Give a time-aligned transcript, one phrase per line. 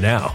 [0.00, 0.34] now.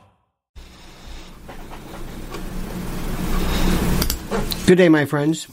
[4.71, 5.49] Good day, my friends.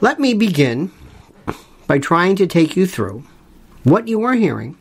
[0.00, 0.92] Let me begin
[1.88, 3.24] by trying to take you through
[3.82, 4.78] what you are hearing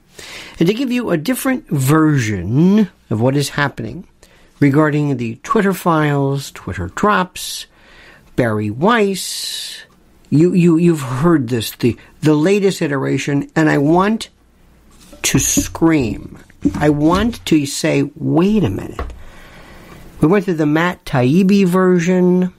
[0.60, 4.08] and to give you a different version of what is happening
[4.60, 7.66] regarding the Twitter files, Twitter drops,
[8.36, 9.82] Bari Weiss.
[10.30, 14.30] You, you, you've heard this, the, the latest iteration, and I want
[15.24, 16.38] to scream.
[16.76, 19.14] I want to say, wait a minute.
[20.22, 22.54] We went through the Matt Taibbi version,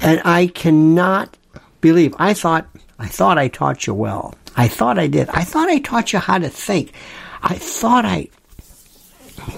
[0.00, 1.36] and I cannot
[1.80, 2.14] believe.
[2.18, 4.34] I thought I thought I taught you well.
[4.56, 5.28] I thought I did.
[5.30, 6.92] I thought I taught you how to think.
[7.42, 8.28] I thought I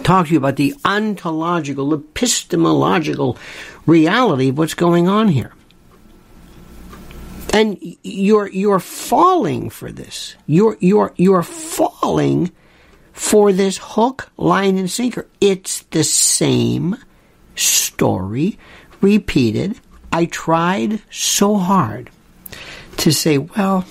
[0.02, 3.36] talked to you about the ontological, epistemological
[3.86, 5.52] reality of what's going on here.
[7.52, 10.36] And you're you're falling for this.
[10.46, 12.52] You're you're you're falling
[13.12, 15.26] for this hook, line, and sinker.
[15.40, 16.96] It's the same
[17.60, 18.58] story
[19.00, 19.78] repeated.
[20.12, 22.10] I tried so hard
[22.98, 23.84] to say, well,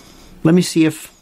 [0.44, 1.16] let me see if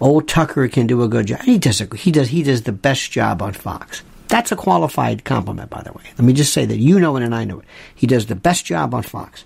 [0.00, 1.42] old Tucker can do a good job.
[1.42, 1.80] He does.
[1.80, 2.28] A, he does.
[2.28, 4.02] He does the best job on Fox.
[4.28, 6.02] That's a qualified compliment, by the way.
[6.18, 7.66] Let me just say that you know it and I know it.
[7.94, 9.44] He does the best job on Fox.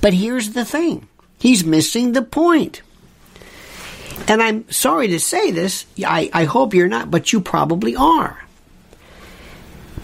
[0.00, 1.08] But here's the thing
[1.38, 2.82] he's missing the point.
[4.28, 8.44] And I'm sorry to say this, I, I hope you're not, but you probably are.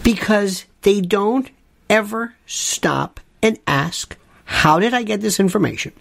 [0.07, 1.49] Because they don't
[1.89, 4.15] ever stop and ask,
[4.45, 5.91] How did I get this information?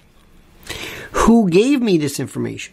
[1.10, 2.72] Who gave me this information?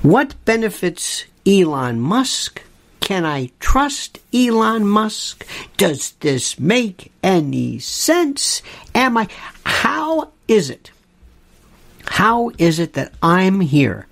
[0.00, 2.62] What benefits Elon Musk?
[3.00, 5.46] Can I trust Elon Musk?
[5.76, 8.62] Does this make any sense?
[8.94, 9.28] Am I?
[9.66, 10.92] How is it?
[12.06, 14.06] How is it that I'm here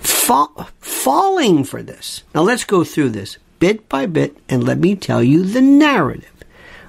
[0.00, 2.22] fa- falling for this?
[2.34, 6.32] Now let's go through this bit by bit and let me tell you the narrative.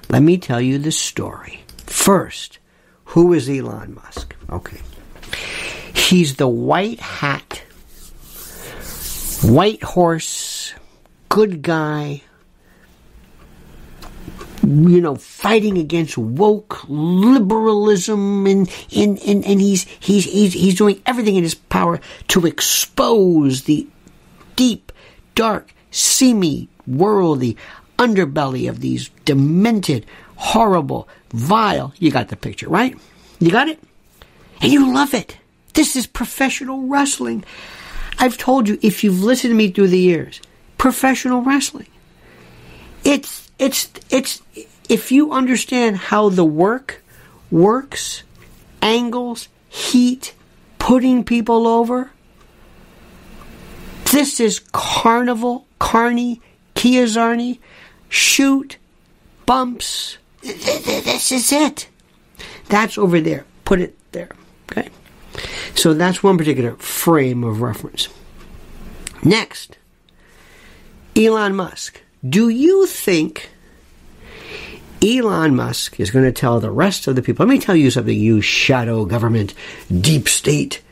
[0.08, 1.64] Let me tell you the story.
[1.86, 2.58] First,
[3.06, 4.34] who is Elon Musk?
[4.50, 4.80] Okay.
[5.94, 7.62] He's the white hat
[9.42, 10.74] white horse,
[11.28, 12.22] good guy,
[14.62, 21.00] you know, fighting against woke liberalism, and and, and, and he's, he's he's he's doing
[21.06, 23.86] everything in his power to expose the
[24.56, 24.92] deep,
[25.34, 27.56] dark, seamy world, the
[27.98, 30.06] underbelly of these demented,
[30.36, 31.92] horrible, vile.
[31.98, 32.96] You got the picture, right?
[33.40, 33.80] You got it,
[34.60, 35.36] and you love it.
[35.74, 37.44] This is professional wrestling.
[38.18, 40.40] I've told you, if you've listened to me through the years,
[40.76, 41.86] professional wrestling.
[43.04, 44.42] It's, it's, it's,
[44.88, 47.02] if you understand how the work
[47.50, 48.24] works,
[48.82, 50.34] angles, heat,
[50.78, 52.10] putting people over,
[54.10, 56.40] this is carnival, carney,
[56.74, 57.58] Kizarny,
[58.08, 58.76] shoot,
[59.46, 60.18] bumps.
[60.42, 61.88] This is it.
[62.68, 63.44] That's over there.
[63.64, 64.30] Put it there.
[64.70, 64.88] Okay?
[65.74, 68.08] So that's one particular frame of reference.
[69.22, 69.78] Next,
[71.16, 72.02] Elon Musk.
[72.28, 73.50] Do you think
[75.02, 77.46] Elon Musk is going to tell the rest of the people?
[77.46, 79.54] Let me tell you something, you shadow government,
[80.00, 80.82] deep state,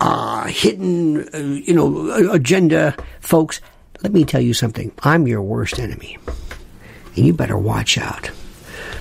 [0.00, 3.60] uh, hidden, uh, you know, agenda folks.
[4.02, 4.92] Let me tell you something.
[5.02, 6.18] I'm your worst enemy.
[7.16, 8.30] And you better watch out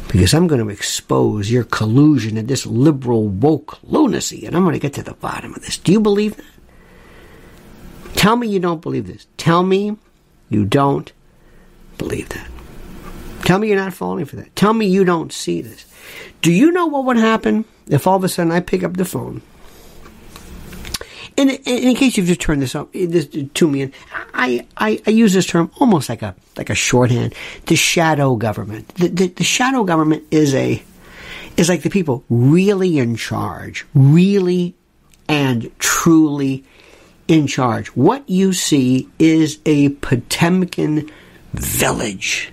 [0.07, 4.74] because I'm going to expose your collusion and this liberal woke lunacy, and I'm going
[4.74, 5.78] to get to the bottom of this.
[5.78, 6.45] Do you believe that?
[8.13, 9.25] Tell me you don't believe this.
[9.38, 9.98] Tell me
[10.50, 11.12] you don't
[11.98, 12.48] believe that.
[13.42, 14.56] Tell me you're not falling for that.
[14.56, 15.86] Tell me you don't see this.
[16.42, 19.06] Do you know what would happen if all of a sudden I pick up the
[19.06, 19.42] phone
[21.38, 23.94] in, in case you've just turned this up this to me, and
[24.33, 27.33] I, I, I, use this term almost like a like a shorthand.
[27.65, 28.89] The shadow government.
[28.95, 30.83] The, the, the shadow government is a
[31.57, 34.75] is like the people really in charge, really
[35.27, 36.63] and truly
[37.27, 37.88] in charge.
[37.89, 41.09] What you see is a Potemkin
[41.53, 42.51] village.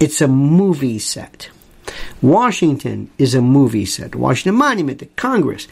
[0.00, 1.50] It's a movie set.
[2.20, 4.14] Washington is a movie set.
[4.14, 5.68] Washington Monument, the Congress.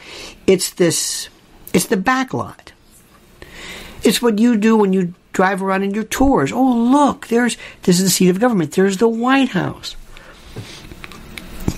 [0.46, 1.28] It's this
[1.72, 2.72] it's the backlot.
[4.02, 6.52] It's what you do when you drive around in your tours.
[6.52, 8.72] Oh, look, there's this is the seat of government.
[8.72, 9.96] There's the White House.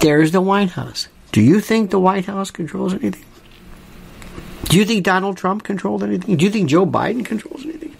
[0.00, 1.08] There's the White House.
[1.32, 3.24] Do you think the White House controls anything?
[4.64, 6.36] Do you think Donald Trump controls anything?
[6.36, 7.94] Do you think Joe Biden controls anything?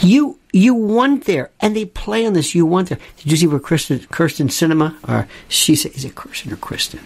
[0.00, 2.54] You you want there, and they play on this.
[2.54, 2.98] You want there.
[3.16, 5.92] Did you see where Kristen Kyrsten Sinema or she said?
[5.92, 7.00] Is it Kirsten or Kristen?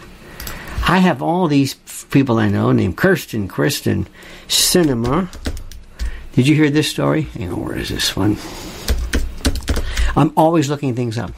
[0.83, 1.75] I have all these
[2.11, 4.09] people I know named Kirsten, Kristen,
[4.49, 5.29] Sinema.
[6.33, 7.23] Did you hear this story?
[7.23, 8.37] Hang on, where is this one?
[10.17, 11.33] I'm always looking things up.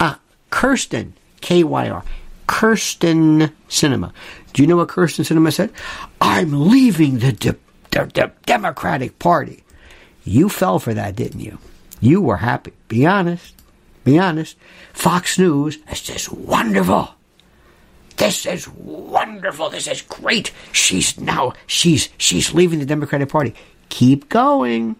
[0.00, 0.18] Ah,
[0.50, 2.02] Kirsten, K Y R.
[2.46, 4.12] Kirsten Sinema.
[4.52, 5.72] Do you know what Kirsten Sinema said?
[6.20, 7.56] I'm leaving the, de-
[7.90, 9.64] the, the Democratic Party.
[10.24, 11.58] You fell for that, didn't you?
[12.00, 12.72] You were happy.
[12.88, 13.54] Be honest.
[14.04, 14.56] Be honest.
[14.92, 17.15] Fox News is just wonderful.
[18.16, 19.70] This is wonderful.
[19.70, 20.52] This is great.
[20.72, 23.54] She's now she's she's leaving the Democratic Party.
[23.88, 24.96] Keep going.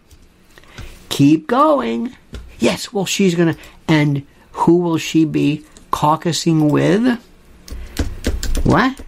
[1.08, 2.16] Keep going.
[2.58, 7.18] Yes, well she's going to and who will she be caucusing with?
[8.64, 9.00] What?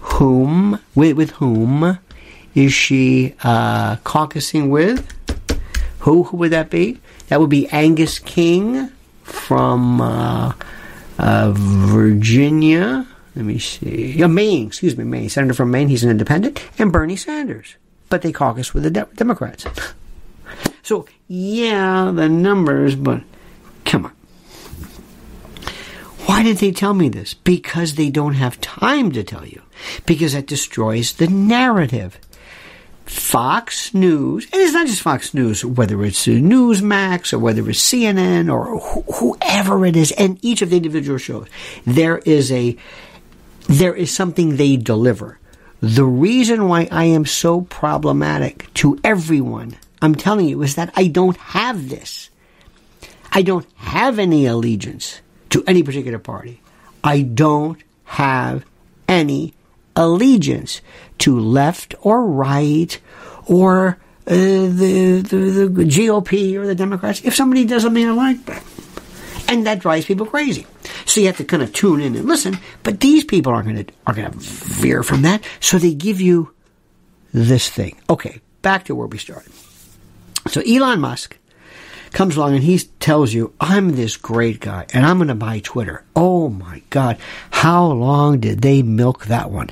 [0.00, 1.98] Whom with with whom
[2.54, 5.08] is she uh, caucusing with?
[6.00, 7.00] Who who would that be?
[7.28, 8.90] That would be Angus King
[9.22, 10.52] from uh,
[11.18, 13.06] uh, Virginia.
[13.36, 14.12] let me see.
[14.12, 15.28] Yeah, Maine, excuse me, Maine.
[15.28, 17.76] Senator from Maine, he's an independent, and Bernie Sanders.
[18.08, 19.66] But they caucus with the de- Democrats.
[20.82, 23.22] so, yeah, the numbers, but
[23.84, 24.12] come on.
[26.26, 27.34] Why did they tell me this?
[27.34, 29.62] Because they don't have time to tell you.
[30.06, 32.18] Because that destroys the narrative.
[33.04, 38.52] Fox News, and it's not just Fox News, whether it's Newsmax or whether it's CNN
[38.52, 41.46] or wh- whoever it is, and each of the individual shows,
[41.84, 42.76] there is a
[43.68, 45.38] there is something they deliver.
[45.80, 51.08] The reason why I am so problematic to everyone, I'm telling you, is that I
[51.08, 52.30] don't have this.
[53.32, 55.20] I don't have any allegiance
[55.50, 56.60] to any particular party.
[57.02, 58.64] I don't have
[59.08, 59.54] any
[59.96, 60.80] allegiance
[61.18, 63.00] to left or right
[63.46, 68.44] or uh, the, the, the GOP or the Democrats if somebody does something I like
[68.46, 68.62] that.
[69.46, 70.66] And that drives people crazy.
[71.04, 72.58] So you have to kind of tune in and listen.
[72.82, 75.44] But these people aren't going to are going to veer from that.
[75.60, 76.54] So they give you
[77.32, 78.00] this thing.
[78.08, 79.52] Okay, back to where we started.
[80.48, 81.36] So Elon Musk
[82.14, 85.60] comes along and he tells you, I'm this great guy and I'm going to buy
[85.60, 86.04] Twitter.
[86.16, 87.18] Oh my God.
[87.50, 89.70] How long did they milk that one?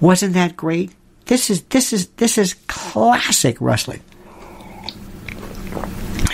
[0.00, 0.92] Wasn't that great?
[1.26, 4.00] This is, this is, this is classic wrestling.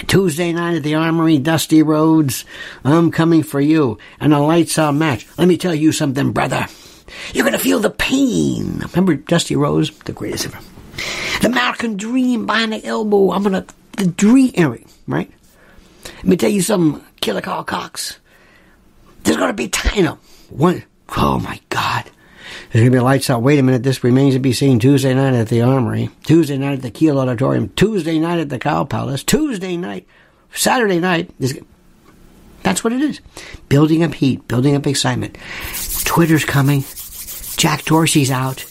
[0.06, 2.44] Tuesday night at the Armory, Dusty Rhodes,
[2.84, 5.26] I'm coming for you, and a lights out match.
[5.36, 6.66] Let me tell you something, brother.
[7.34, 8.82] You're gonna feel the pain.
[8.92, 10.60] Remember Dusty Rhodes, the greatest ever.
[11.40, 13.32] The American Dream behind the elbow.
[13.32, 15.30] I'm gonna the dream, right?
[16.26, 18.18] Let me tell you something, Killer Karl Kox.
[19.22, 20.18] There's gonna be time.
[20.48, 20.82] One,
[21.16, 22.10] oh my God.
[22.72, 23.42] There's gonna be lights out.
[23.42, 26.72] Wait a minute, this remains to be seen Tuesday night at the Armory, Tuesday night
[26.72, 30.04] at the Kiel Auditorium, Tuesday night at the Cow Palace, Tuesday night,
[30.52, 31.30] Saturday night.
[32.64, 33.20] That's what it is.
[33.68, 35.38] Building up heat, building up excitement.
[36.06, 36.82] Twitter's coming.
[37.56, 38.64] Jack Dorsey's out.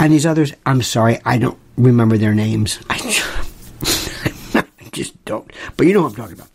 [0.00, 2.78] And these others, I'm sorry, I don't remember their names.
[2.88, 2.96] I
[4.92, 5.52] just don't.
[5.76, 6.48] But you know what I'm talking about.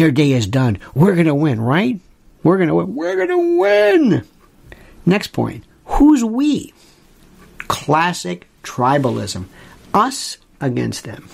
[0.00, 0.78] Their day is done.
[0.94, 2.00] We're going to win, right?
[2.42, 2.94] We're going to win.
[2.94, 4.26] We're going to win.
[5.04, 5.64] Next point.
[5.84, 6.72] Who's we?
[7.68, 9.44] Classic tribalism.
[9.92, 11.28] Us against them.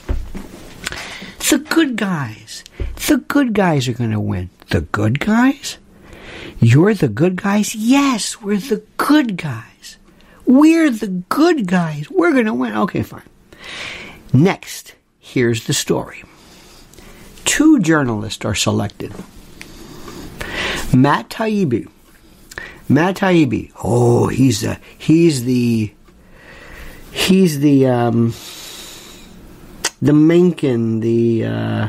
[1.48, 2.64] The good guys.
[3.06, 4.50] The good guys are going to win.
[4.70, 5.78] The good guys?
[6.58, 7.72] You're the good guys?
[7.72, 9.96] Yes, we're the good guys.
[10.44, 12.10] We're the good guys.
[12.10, 12.74] We're going to win.
[12.74, 13.22] Okay, fine.
[14.32, 16.24] Next, here's the story.
[17.56, 19.14] Two journalists are selected.
[20.92, 21.88] Matt Taibbi.
[22.86, 23.72] Matt Taibbi.
[23.82, 25.90] Oh, he's the he's the
[27.12, 28.34] he's the um,
[30.02, 31.88] the Mencken, the uh,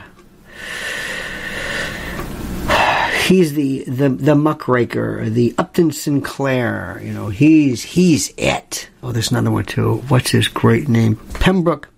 [3.26, 7.02] he's the, the the muckraker, the Upton Sinclair.
[7.04, 8.88] You know, he's he's it.
[9.04, 9.98] Oh, there's another one too.
[10.08, 11.18] What's his great name?
[11.42, 11.90] Pembroke.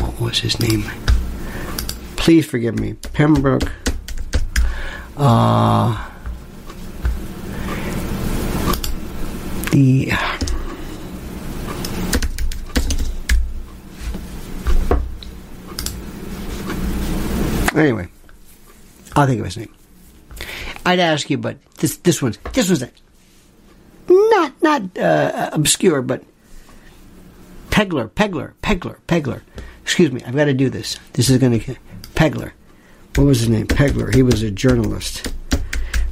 [0.00, 0.82] What was his name?
[2.28, 3.72] Please forgive me, Pembroke.
[5.16, 6.10] Uh,
[9.72, 10.10] the
[17.74, 18.08] anyway,
[19.16, 19.74] I'll think of his name.
[20.84, 22.84] I'd ask you, but this this one's this one's
[24.06, 26.22] not not uh, obscure, but
[27.70, 29.40] Pegler, Pegler, Pegler, Pegler.
[29.82, 30.98] Excuse me, I've got to do this.
[31.14, 31.76] This is going to
[32.18, 32.50] Pegler.
[33.14, 33.68] What was his name?
[33.68, 34.12] Pegler.
[34.12, 35.32] He was a journalist.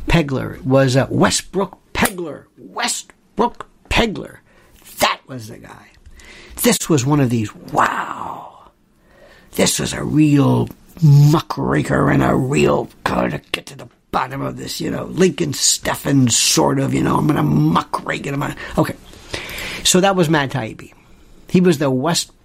[0.07, 2.45] Pegler was a Westbrook Pegler.
[2.57, 4.39] Westbrook Pegler.
[5.01, 5.89] That was the guy.
[6.63, 7.53] This was one of these.
[7.57, 8.71] Wow.
[9.57, 10.69] This was a real
[11.03, 15.55] muckraker and a real kind of get to the bottom of this, you know, Lincoln
[15.55, 18.79] Steffens sort of, you know, I'm going to muckrake it.
[18.79, 18.95] Okay.
[19.83, 20.93] So that was Matt Taibbi.
[21.49, 22.37] He was the Westbrook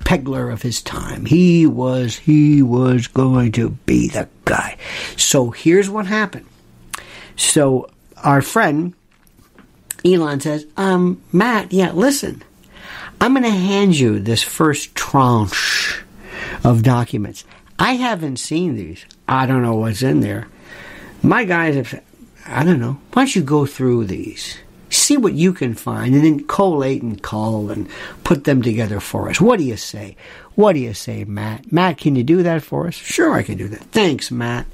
[0.00, 1.24] Pegler of his time.
[1.24, 4.76] He was, he was going to be the guy.
[5.16, 6.46] So here's what happened.
[7.36, 7.90] So
[8.22, 8.94] our friend,
[10.04, 12.42] Elon says, um, Matt, yeah, listen,
[13.20, 16.02] I'm going to hand you this first tranche
[16.64, 17.44] of documents.
[17.78, 19.04] I haven't seen these.
[19.28, 20.48] I don't know what's in there.
[21.22, 22.02] My guys have said,
[22.46, 22.98] I don't know.
[23.12, 24.58] Why don't you go through these?
[24.90, 27.88] See what you can find and then collate and call and
[28.24, 29.40] put them together for us.
[29.40, 30.16] What do you say?
[30.56, 31.72] What do you say, Matt?
[31.72, 32.94] Matt, can you do that for us?
[32.94, 33.80] Sure, I can do that.
[33.92, 34.66] Thanks, Matt.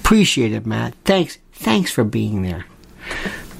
[0.00, 0.94] Appreciate it, Matt.
[1.04, 1.38] Thanks.
[1.52, 2.66] Thanks for being there.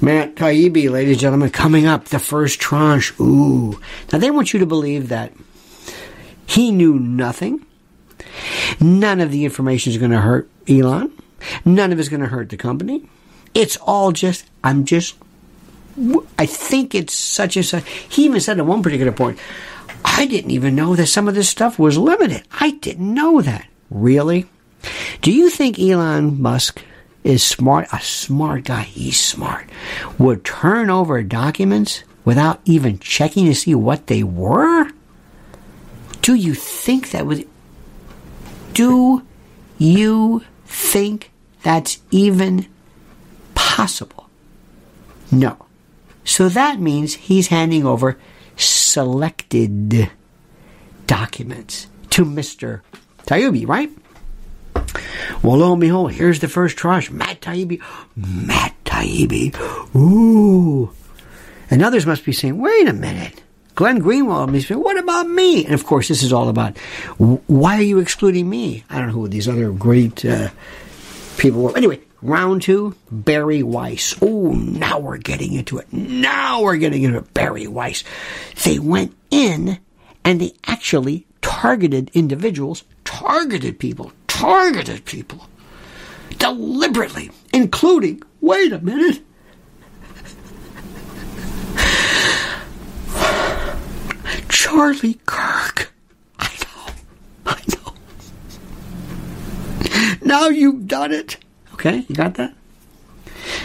[0.01, 3.19] Matt Taibbi, ladies and gentlemen, coming up, the first tranche.
[3.19, 3.81] Ooh.
[4.13, 5.33] Now, they want you to believe that
[6.47, 7.65] he knew nothing.
[8.79, 11.11] None of the information is going to hurt Elon.
[11.65, 13.09] None of it's going to hurt the company.
[13.55, 15.17] It's all just, I'm just,
[16.39, 17.89] I think it's such and such.
[17.89, 19.39] He even said at one particular point,
[20.05, 22.43] I didn't even know that some of this stuff was limited.
[22.53, 23.67] I didn't know that.
[23.91, 24.47] Really?
[25.23, 26.83] Do you think Elon Musk
[27.25, 27.89] is smart?
[27.93, 29.69] A smart guy, he's smart.
[30.19, 34.91] Would turn over documents without even checking to see what they were?
[36.23, 37.49] Do you think that would.
[38.75, 39.23] Do
[39.79, 41.31] you think
[41.63, 42.67] that's even
[43.55, 44.29] possible?
[45.31, 45.66] No.
[46.27, 48.19] So that means he's handing over
[48.57, 50.11] selected
[51.07, 52.81] documents to Mr.
[53.27, 53.91] Taibbi, right?
[55.43, 57.11] Well, lo and behold, here's the first tranche.
[57.11, 57.81] Matt Taibbi.
[58.17, 59.55] Matt Taibbi.
[59.95, 60.91] Ooh.
[61.71, 63.43] And others must be saying, wait a minute.
[63.77, 65.65] Glenn Greenwald must be saying, what about me?
[65.65, 66.77] And of course, this is all about,
[67.19, 68.85] why are you excluding me?
[68.91, 70.49] I don't know who these other great uh,
[71.37, 71.77] people were.
[71.77, 74.15] Anyway, round two, Bari Weiss.
[74.23, 75.93] Oh, now we're getting into it.
[75.93, 77.23] Now we're getting into.
[77.23, 78.05] Bari Weiss.
[78.65, 79.79] They went in
[80.25, 85.49] and they actually targeted individuals, targeted people, targeted people
[86.39, 89.23] deliberately, including, wait a minute,
[94.49, 95.93] Charlie Kirk.
[96.39, 96.95] I know.
[97.47, 97.95] I know.
[100.23, 101.37] Now you've done it.
[101.77, 102.55] Okay, you got that?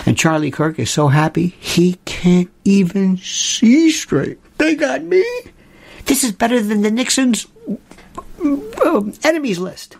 [0.05, 4.37] And Charlie Kirk is so happy he can't even see straight.
[4.57, 5.23] They got me.
[6.05, 7.47] This is better than the Nixon's
[8.43, 9.95] uh, enemies list.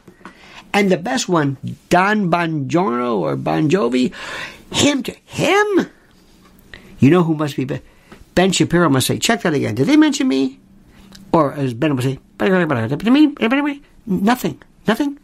[0.73, 1.55] And the best one,
[1.89, 4.13] Don Bongiorno or Bon Jovi,
[4.73, 5.87] him to him.
[6.99, 7.79] You know who must be
[8.35, 9.75] Ben Shapiro must say, check that again.
[9.75, 10.59] Did they mention me?
[11.31, 12.19] Or as Ben would say,
[14.05, 15.19] nothing, nothing.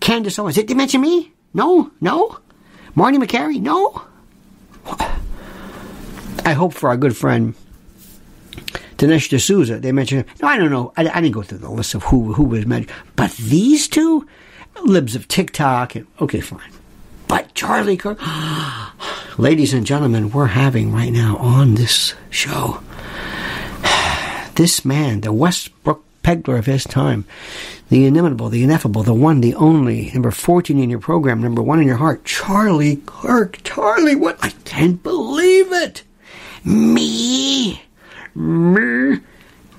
[0.00, 1.32] Candace Owens, did they mention me?
[1.52, 2.38] No, no.
[2.94, 4.02] Marty Makary, no.
[6.44, 7.54] I hope for our good friend
[9.00, 10.36] Dinesh D'Souza, they mentioned him.
[10.42, 10.92] No, I don't know.
[10.94, 12.94] I, I, didn't go through the list of who who was mentioned.
[13.16, 14.26] But these two,
[14.84, 16.70] libs of TikTok, and, okay, fine.
[17.26, 18.18] But Charlie Kirk,
[19.38, 22.82] ladies and gentlemen, we're having right now on this show
[24.56, 27.24] this man, the Westbrook Pegler of his time,
[27.88, 31.80] the inimitable, the ineffable, the one, the only, number 14 in your program, number one
[31.80, 33.60] in your heart, Charlie Kirk.
[33.64, 34.38] Charlie, what?
[34.42, 36.02] I can't believe it.
[36.64, 37.82] Me.
[38.34, 39.20] Me.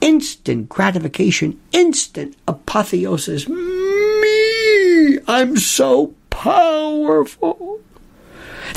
[0.02, 3.48] Instant gratification, instant apotheosis.
[3.48, 5.20] Me.
[5.28, 7.80] I'm so powerful.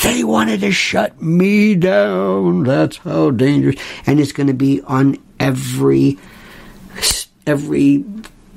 [0.03, 2.65] They wanted to shut me down.
[2.65, 3.77] That's how dangerous.
[4.07, 6.19] And it's going to be on every
[7.47, 8.05] every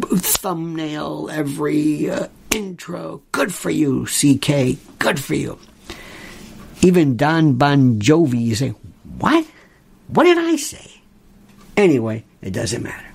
[0.02, 3.22] thumbnail, every uh, intro.
[3.32, 4.78] Good for you, CK.
[5.00, 5.60] Good for you.
[6.82, 8.70] Even Don Bon Jovi, you say,
[9.18, 9.46] what?
[10.08, 11.02] What did I say?
[11.76, 13.06] Anyway, it doesn't matter.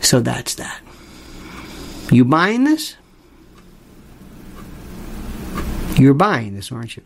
[0.00, 0.80] So that's that.
[2.10, 2.96] You buying this?
[5.96, 7.02] You're buying this, aren't you?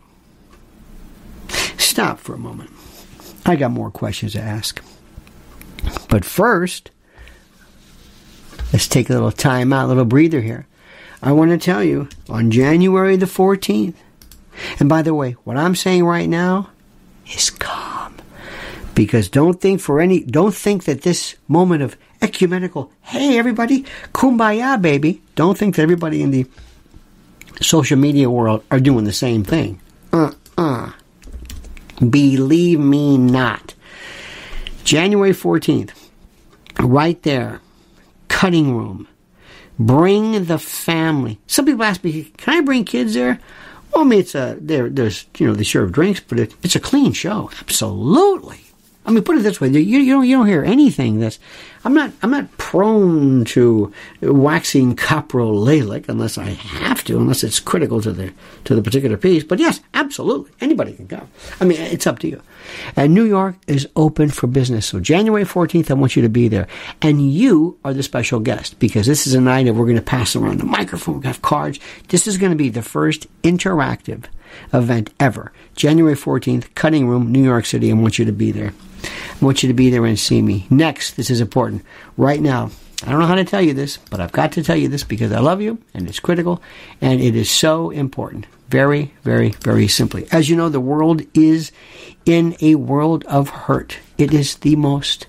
[1.77, 2.71] Stop for a moment.
[3.45, 4.83] I got more questions to ask.
[6.09, 6.91] But first,
[8.73, 10.67] let's take a little time out, a little breather here.
[11.21, 13.95] I want to tell you on January the 14th,
[14.79, 16.69] and by the way, what I'm saying right now
[17.27, 18.15] is calm.
[18.95, 24.81] Because don't think for any, don't think that this moment of ecumenical, hey everybody, kumbaya
[24.81, 26.45] baby, don't think that everybody in the
[27.61, 29.79] social media world are doing the same thing.
[30.11, 30.91] Uh uh.
[31.99, 33.73] Believe me not.
[34.89, 35.91] January 14th,
[36.79, 37.61] right there,
[38.27, 39.07] cutting room.
[39.77, 41.39] Bring the family.
[41.45, 43.39] Some people ask me, can I bring kids there?
[43.93, 46.75] Well, I mean, it's a, there, there's, you know, they serve drinks, but it, it's
[46.75, 47.51] a clean show.
[47.59, 48.61] Absolutely.
[49.05, 51.39] I mean, put it this way: you, you don't you don't hear anything that's.
[51.85, 58.01] I'm not I'm not prone to waxing coprolalic unless I have to, unless it's critical
[58.01, 58.33] to the
[58.65, 59.43] to the particular piece.
[59.43, 61.27] But yes, absolutely, anybody can go.
[61.61, 62.41] I mean, it's up to you.
[62.95, 64.85] And New York is open for business.
[64.85, 66.67] So January 14th, I want you to be there,
[67.01, 70.01] and you are the special guest because this is a night that we're going to
[70.01, 71.79] pass around the microphone, we have cards.
[72.09, 74.25] This is going to be the first interactive
[74.73, 75.51] event ever.
[75.75, 77.89] January 14th, Cutting Room, New York City.
[77.89, 78.73] I want you to be there.
[79.03, 80.67] I want you to be there and see me.
[80.69, 81.83] Next, this is important.
[82.17, 82.71] Right now,
[83.05, 85.03] I don't know how to tell you this, but I've got to tell you this
[85.03, 86.61] because I love you and it's critical
[86.99, 88.45] and it is so important.
[88.67, 90.27] Very, very, very simply.
[90.31, 91.71] As you know, the world is
[92.25, 93.97] in a world of hurt.
[94.17, 95.27] It is the most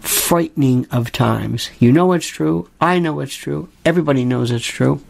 [0.00, 1.70] frightening of times.
[1.78, 2.68] You know it's true.
[2.80, 3.68] I know it's true.
[3.84, 5.00] Everybody knows it's true.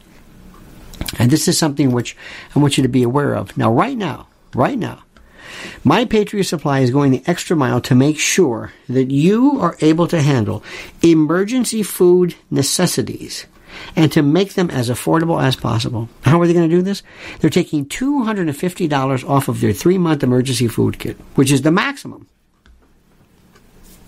[1.18, 2.16] And this is something which
[2.54, 3.56] I want you to be aware of.
[3.56, 5.02] Now, right now, right now,
[5.84, 10.06] my Patriot Supply is going the extra mile to make sure that you are able
[10.08, 10.62] to handle
[11.02, 13.46] emergency food necessities
[13.96, 16.08] and to make them as affordable as possible.
[16.22, 17.02] How are they going to do this?
[17.40, 22.26] They're taking $250 off of their three month emergency food kit, which is the maximum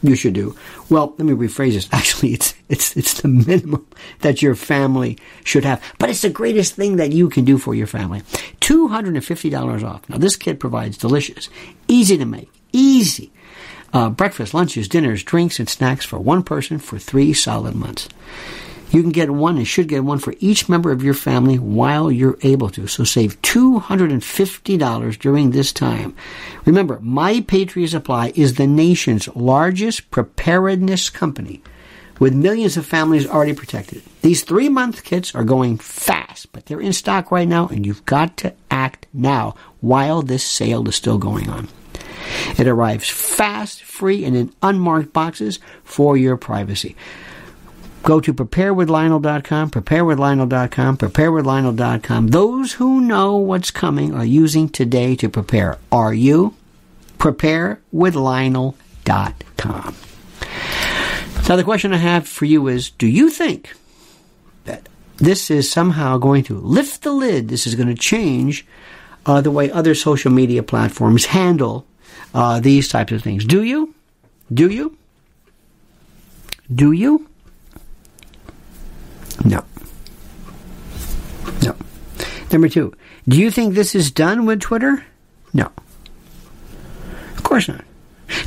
[0.04, 0.56] you should do.
[0.88, 1.88] Well, let me rephrase this.
[1.92, 3.86] Actually, it's it's it's the minimum
[4.20, 5.82] that your family should have.
[5.98, 8.22] But it's the greatest thing that you can do for your family.
[8.60, 10.08] Two hundred and fifty dollars off.
[10.08, 11.48] Now, this kit provides delicious,
[11.88, 13.32] easy to make, easy
[13.94, 18.08] uh, breakfast, lunches, dinners, drinks, and snacks for one person for three solid months.
[18.94, 22.12] You can get one and should get one for each member of your family while
[22.12, 22.86] you're able to.
[22.86, 26.14] So save $250 during this time.
[26.64, 31.60] Remember, My Patriot Supply is the nation's largest preparedness company
[32.20, 34.00] with millions of families already protected.
[34.22, 38.06] These three month kits are going fast, but they're in stock right now and you've
[38.06, 41.66] got to act now while this sale is still going on.
[42.56, 46.94] It arrives fast, free, and in unmarked boxes for your privacy.
[48.04, 52.28] Go to preparewithlionel.com, preparewithlionel.com, preparewithlionel.com.
[52.28, 55.78] Those who know what's coming are using today to prepare.
[55.90, 56.54] Are you?
[57.16, 59.94] Preparewithlionel.com.
[61.48, 63.74] Now, the question I have for you is Do you think
[64.66, 67.48] that this is somehow going to lift the lid?
[67.48, 68.66] This is going to change
[69.24, 71.86] uh, the way other social media platforms handle
[72.34, 73.46] uh, these types of things.
[73.46, 73.94] Do you?
[74.52, 74.98] Do you?
[76.74, 77.28] Do you?
[79.44, 79.64] No.
[81.62, 81.76] No.
[82.52, 82.94] Number two,
[83.26, 85.04] do you think this is done with Twitter?
[85.52, 85.70] No.
[87.36, 87.84] Of course not.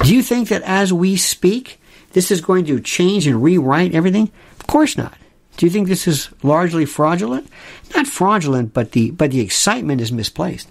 [0.03, 1.79] Do you think that as we speak,
[2.13, 4.31] this is going to change and rewrite everything?
[4.59, 5.13] Of course not.
[5.57, 7.49] Do you think this is largely fraudulent?
[7.95, 10.69] Not fraudulent, but the but the excitement is misplaced.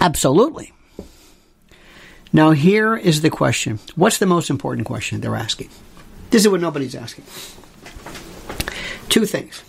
[0.00, 0.72] Absolutely.
[2.32, 3.78] Now here is the question.
[3.94, 5.68] What's the most important question they're asking?
[6.30, 7.24] This is what nobody's asking
[9.08, 9.62] two things.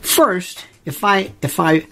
[0.00, 1.86] First, if I if I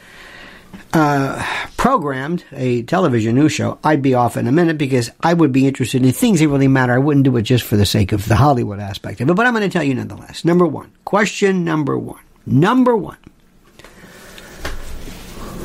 [0.93, 1.45] uh,
[1.77, 5.67] programmed a television news show, I'd be off in a minute because I would be
[5.67, 6.93] interested in things that really matter.
[6.93, 9.35] I wouldn't do it just for the sake of the Hollywood aspect of it.
[9.35, 10.45] But I'm going to tell you nonetheless.
[10.45, 12.23] Number one, question number one.
[12.47, 13.19] Number one.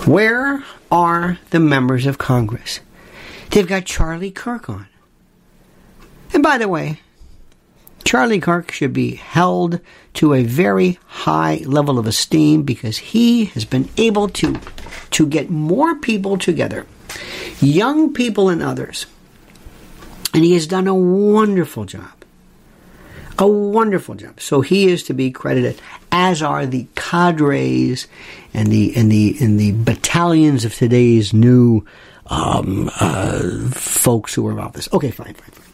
[0.06, 2.80] Where are the members of Congress?
[3.52, 4.88] They've got Charlie Kirk on.
[6.34, 7.02] And by the way,
[8.04, 9.80] Charlie Kirk should be held
[10.16, 14.60] to a very high level of esteem because he has been able to,
[15.12, 16.86] to get more people together,
[17.62, 19.06] young people and others.
[20.34, 22.12] And he has done a wonderful job.
[23.38, 24.42] A wonderful job.
[24.42, 25.82] So he is to be credited,
[26.12, 28.08] as are the cadres
[28.54, 31.86] and the and the and the battalions of today's new
[32.28, 34.90] um, uh, folks who are about this.
[34.92, 35.69] Okay, fine, fine, fine.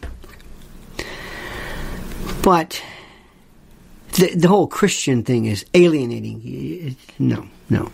[2.46, 2.80] But
[4.12, 6.94] the, the whole Christian thing is alienating.
[7.18, 7.90] No, no,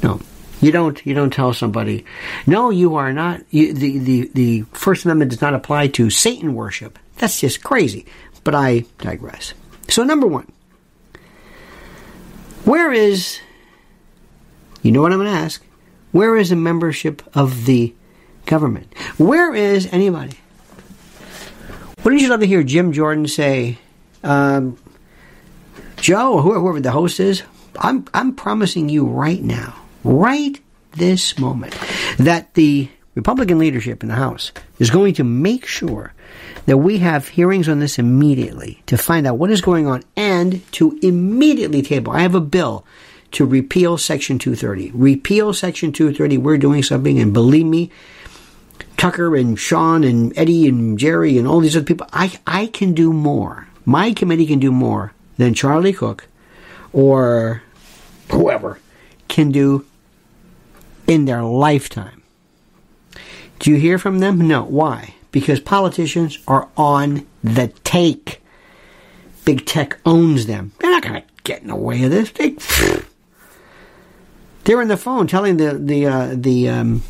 [0.00, 0.20] no.
[0.60, 1.04] You don't.
[1.04, 2.04] You don't tell somebody.
[2.46, 3.40] No, you are not.
[3.50, 7.00] You, the the the First Amendment does not apply to Satan worship.
[7.16, 8.06] That's just crazy.
[8.44, 9.54] But I digress.
[9.88, 10.46] So number one,
[12.64, 13.40] where is?
[14.82, 15.66] You know what I'm going to ask.
[16.12, 17.92] Where is the membership of the
[18.46, 18.94] government?
[19.18, 20.38] Where is anybody?
[22.02, 23.76] Wouldn't you love to hear Jim Jordan say,
[24.24, 24.78] um,
[25.96, 27.42] Joe, whoever the host is,
[27.78, 30.58] I'm, I'm promising you right now, right
[30.92, 31.76] this moment,
[32.18, 36.14] that the Republican leadership in the House is going to make sure
[36.64, 40.62] that we have hearings on this immediately to find out what is going on and
[40.72, 42.12] to immediately table.
[42.12, 42.86] I have a bill
[43.32, 44.90] to repeal Section 230.
[44.92, 46.38] Repeal Section 230.
[46.38, 47.90] We're doing something, and believe me,
[49.00, 52.92] Tucker and Sean and Eddie and Jerry and all these other people, I, I can
[52.92, 53.66] do more.
[53.86, 56.28] My committee can do more than Charlie Cook
[56.92, 57.62] or
[58.30, 58.78] whoever
[59.26, 59.86] can do
[61.06, 62.20] in their lifetime.
[63.58, 64.46] Do you hear from them?
[64.46, 64.64] No.
[64.64, 65.14] Why?
[65.32, 68.42] Because politicians are on the take.
[69.46, 70.72] Big tech owns them.
[70.78, 72.32] They're not going to get in the way of this.
[72.32, 72.50] They,
[74.64, 77.02] they're on the phone telling the the uh, the um,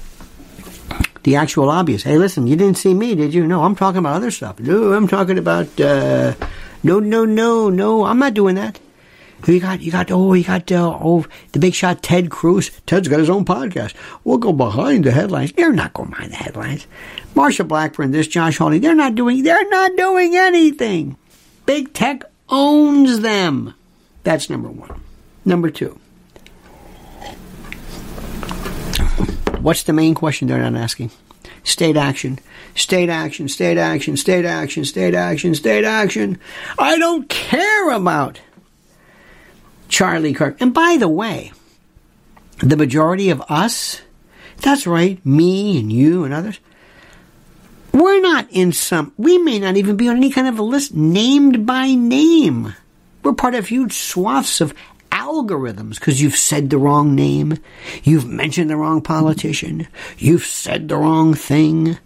[1.23, 3.47] the actual lobbyists, hey, listen, you didn't see me, did you?
[3.47, 4.59] No, I'm talking about other stuff.
[4.59, 6.35] No, I'm talking about, uh,
[6.83, 8.81] no, no, no, no, I'm not doing that.
[9.47, 12.71] You got, you got, oh, you got, uh, oh, the big shot Ted Cruz.
[12.87, 13.95] Ted's got his own podcast.
[14.25, 15.53] We'll go behind the headlines.
[15.53, 16.87] They're not going behind the headlines.
[17.35, 21.17] Marsha Blackburn, this Josh Hawley, they're not doing, they're not doing anything.
[21.65, 23.75] Big tech owns them.
[24.25, 25.01] That's number one.
[25.45, 26.00] Number two.
[29.63, 31.11] What's the main question they're not asking?
[31.65, 32.39] State action.
[32.75, 36.39] State action, state action, state action, state action, state action.
[36.79, 38.41] I don't care about
[39.89, 40.61] Charlie Kirk.
[40.61, 41.53] And by the way,
[42.59, 44.01] the majority of us,
[44.59, 46.61] that's right, me and you and others,
[47.93, 50.95] we're not in some, we may not even be on any kind of a list
[50.95, 52.75] named by name.
[53.23, 54.75] We're part of huge swaths of
[55.21, 57.59] algorithms because you've said the wrong name,
[58.03, 61.99] you've mentioned the wrong politician, you've said the wrong thing.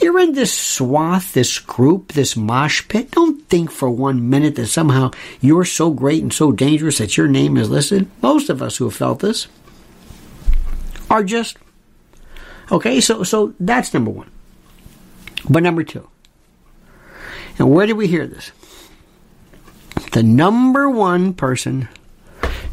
[0.00, 3.12] You're in this swath, this group, this mosh pit.
[3.12, 7.28] Don't think for one minute that somehow you're so great and so dangerous that your
[7.28, 8.10] name is listed.
[8.20, 9.46] Most of us who have felt this
[11.08, 11.56] are just
[12.70, 13.00] okay.
[13.00, 14.30] So, so that's number one.
[15.48, 16.08] But number two,
[17.58, 18.50] and where did we hear this?
[20.12, 21.88] The number one person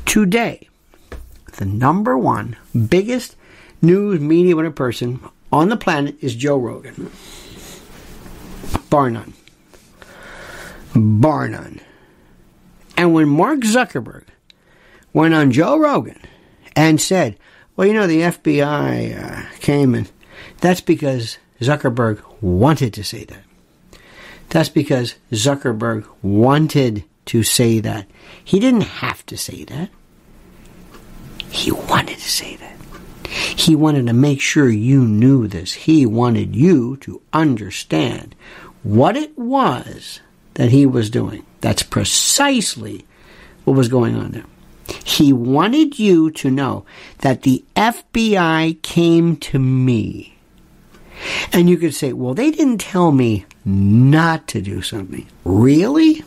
[0.10, 0.68] today,
[1.58, 2.56] the number one
[2.88, 3.36] biggest
[3.80, 5.20] news media winner person
[5.52, 7.12] on the planet is Joe Rogan.
[8.90, 9.34] Bar none.
[10.96, 11.80] Bar none.
[12.98, 14.24] And when Mark Zuckerberg
[15.14, 16.20] went on Joe Rogan
[16.76, 17.38] and said,
[17.76, 20.10] well, you know, the FBI uh, came and
[20.60, 23.44] that's because Zuckerberg wanted to say that.
[24.50, 28.08] That's because Zuckerberg wanted to say that.
[28.44, 29.92] He didn't have to say that.
[31.52, 32.76] He wanted to say that.
[33.30, 35.74] He wanted to make sure you knew this.
[35.74, 38.36] He wanted you to understand
[38.84, 40.22] what it was
[40.56, 41.46] that he was doing.
[41.62, 43.06] That's precisely
[43.66, 44.46] what was going on there.
[45.04, 46.86] He wanted you to know
[47.20, 50.38] that the FBI came to me.
[51.52, 55.28] And you could say, well, they didn't tell me not to do something.
[55.44, 56.24] Really?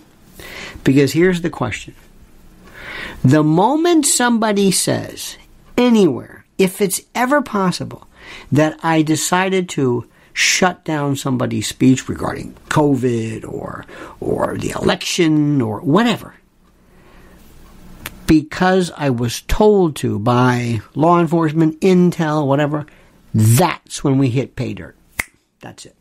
[0.85, 1.95] Because here's the question.
[3.25, 5.37] The moment somebody says
[5.77, 8.09] anywhere, if it's ever possible,
[8.51, 13.85] that I decided to shut down somebody's speech regarding COVID or
[14.19, 16.35] or the election or whatever
[18.33, 22.87] because I was told to by law enforcement, intel, whatever,
[23.35, 24.97] that's when we hit pay dirt.
[25.61, 25.95] That's it.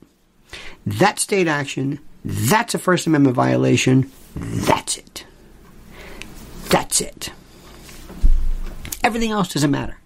[0.86, 2.00] That's state action.
[2.24, 4.10] That's a First Amendment violation.
[4.36, 5.26] That's it.
[6.72, 7.32] That's it.
[9.04, 9.98] Everything else doesn't matter.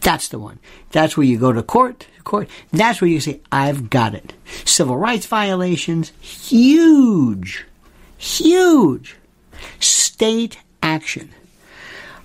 [0.00, 0.58] That's the one.
[0.92, 2.48] That's where you go to court, court.
[2.70, 4.32] That's where you say, I've got it.
[4.64, 7.66] Civil rights violations, huge,
[8.16, 9.16] huge.
[9.78, 11.30] State action.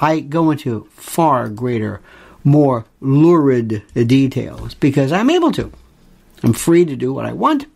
[0.00, 2.02] I go into far greater,
[2.44, 5.72] more lurid details because I'm able to.
[6.42, 7.66] I'm free to do what I want,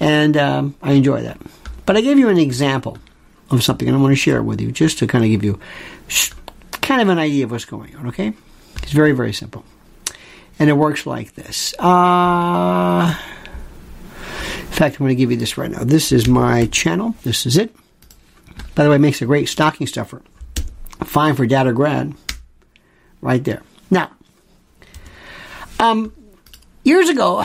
[0.00, 1.38] and um, I enjoy that.
[1.84, 2.98] But I gave you an example
[3.50, 5.44] of something, and I want to share it with you just to kind of give
[5.44, 5.58] you
[6.80, 8.32] kind of an idea of what's going on, okay?
[8.82, 9.64] It's very, very simple.
[10.58, 11.74] And it works like this.
[11.78, 13.16] Uh,
[14.58, 15.84] in fact, I'm going to give you this right now.
[15.84, 17.14] This is my channel.
[17.24, 17.74] This is it.
[18.74, 20.22] By the way, it makes a great stocking stuffer.
[21.04, 22.14] Fine for dad or grad.
[23.20, 23.62] Right there.
[23.92, 24.10] Now,
[25.78, 26.14] um,
[26.82, 27.44] years ago,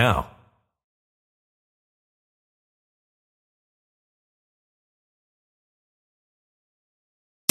[0.01, 0.30] now.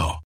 [0.00, 0.29] now.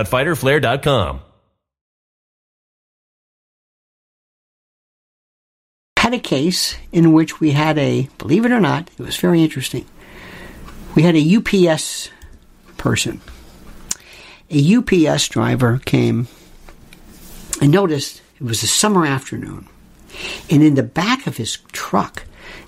[0.09, 1.21] fighterflare.com.
[5.97, 9.43] Had a case in which we had a, believe it or not, it was very
[9.43, 9.85] interesting.
[10.95, 12.09] We had a UPS
[12.77, 13.21] person.
[14.49, 16.27] A UPS driver came
[17.61, 19.67] and noticed it was a summer afternoon.
[20.49, 22.25] And in the back of his truck,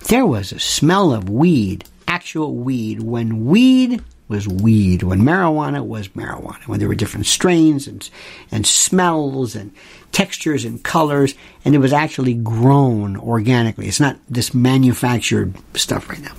[0.08, 6.08] there was a smell of weed, actual weed, when weed was weed, when marijuana was
[6.08, 8.08] marijuana, when there were different strains and,
[8.50, 9.72] and smells and
[10.12, 11.34] textures and colors,
[11.64, 13.86] and it was actually grown organically.
[13.86, 16.34] It's not this manufactured stuff right now.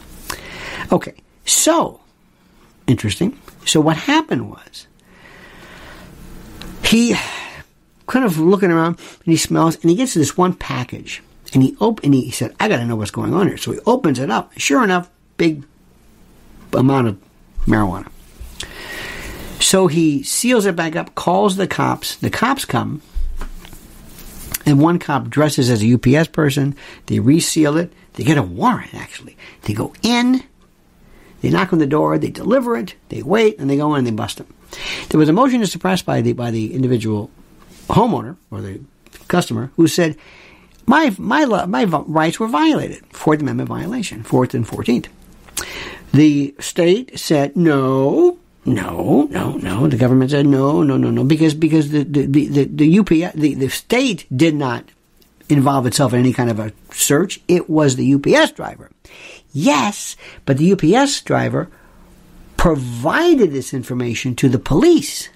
[0.91, 1.13] Okay,
[1.45, 2.00] so,
[2.88, 3.39] interesting.
[3.65, 4.88] So, what happened was
[6.84, 7.15] he
[8.08, 11.76] kind of looking around and he smells and he gets this one package and he
[11.80, 13.58] op- and he said, I got to know what's going on here.
[13.58, 14.52] So he opens it up.
[14.58, 15.63] Sure enough, big
[16.74, 17.17] amount of
[17.65, 18.10] marijuana.
[19.60, 22.15] So he seals it back up, calls the cops.
[22.17, 23.01] The cops come,
[24.65, 26.75] and one cop dresses as a UPS person.
[27.08, 27.91] They reseal it.
[28.13, 29.38] They get a warrant, actually.
[29.63, 30.43] They go in,
[31.41, 34.08] they knock on the door, they deliver it, they wait, and they go in and
[34.08, 34.47] they bust him.
[35.10, 37.30] There was a motion to suppress by the, by the individual
[37.88, 38.82] homeowner or the
[39.28, 40.17] customer who said,
[40.86, 43.06] my, my, my rights were violated.
[43.08, 45.10] Fourth Amendment violation, Fourth and Fourteenth.
[46.15, 49.88] The state said no, no, no, no.
[49.88, 53.54] The government said no, no, no, no, because because the the the, the UPS the,
[53.56, 54.86] the state did not
[55.49, 57.41] involve itself in any kind of a search.
[57.49, 58.91] It was the UPS driver.
[59.51, 61.69] Yes, but the UPS driver
[62.56, 65.28] provided this information to the police.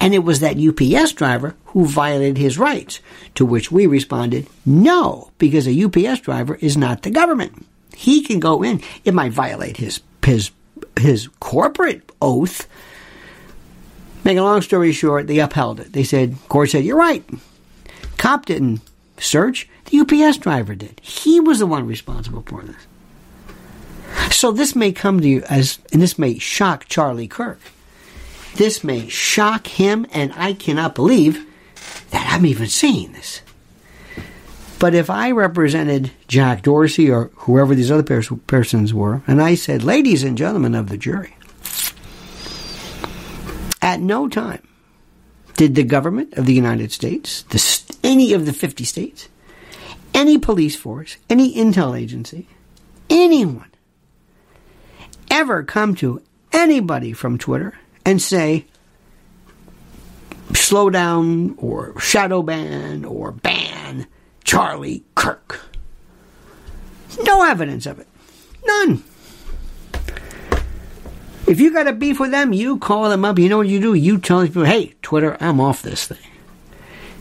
[0.00, 2.98] And it was that UPS driver who violated his rights,
[3.36, 7.66] to which we responded, no, because a UPS driver is not the government.
[7.94, 8.80] He can go in.
[9.04, 10.50] It might violate his his
[10.98, 12.68] his corporate oath.
[14.24, 15.92] Make a long story short, they upheld it.
[15.92, 17.24] They said, court said, you're right.
[18.18, 18.80] Cop didn't
[19.18, 19.68] search.
[19.86, 21.00] The UPS driver did.
[21.02, 22.76] He was the one responsible for this.
[24.30, 27.58] So this may come to you as, and this may shock Charlie Kirk.
[28.54, 31.46] This may shock him, and I cannot believe
[32.10, 33.40] that I'm even seeing this.
[34.82, 39.54] But if I represented Jack Dorsey or whoever these other pers- persons were, and I
[39.54, 41.36] said, ladies and gentlemen of the jury,
[43.80, 44.66] at no time
[45.56, 49.28] did the government of the United States, the, any of the 50 states,
[50.14, 52.48] any police force, any intel agency,
[53.08, 53.70] anyone
[55.30, 56.20] ever come to
[56.52, 58.66] anybody from Twitter and say,
[60.54, 63.61] slow down or shadow ban or ban
[64.44, 65.60] Charlie Kirk.
[67.24, 68.08] No evidence of it.
[68.64, 69.04] None.
[71.46, 73.38] If you got a beef with them, you call them up.
[73.38, 73.94] You know what you do?
[73.94, 76.18] You tell people, hey, Twitter, I'm off this thing.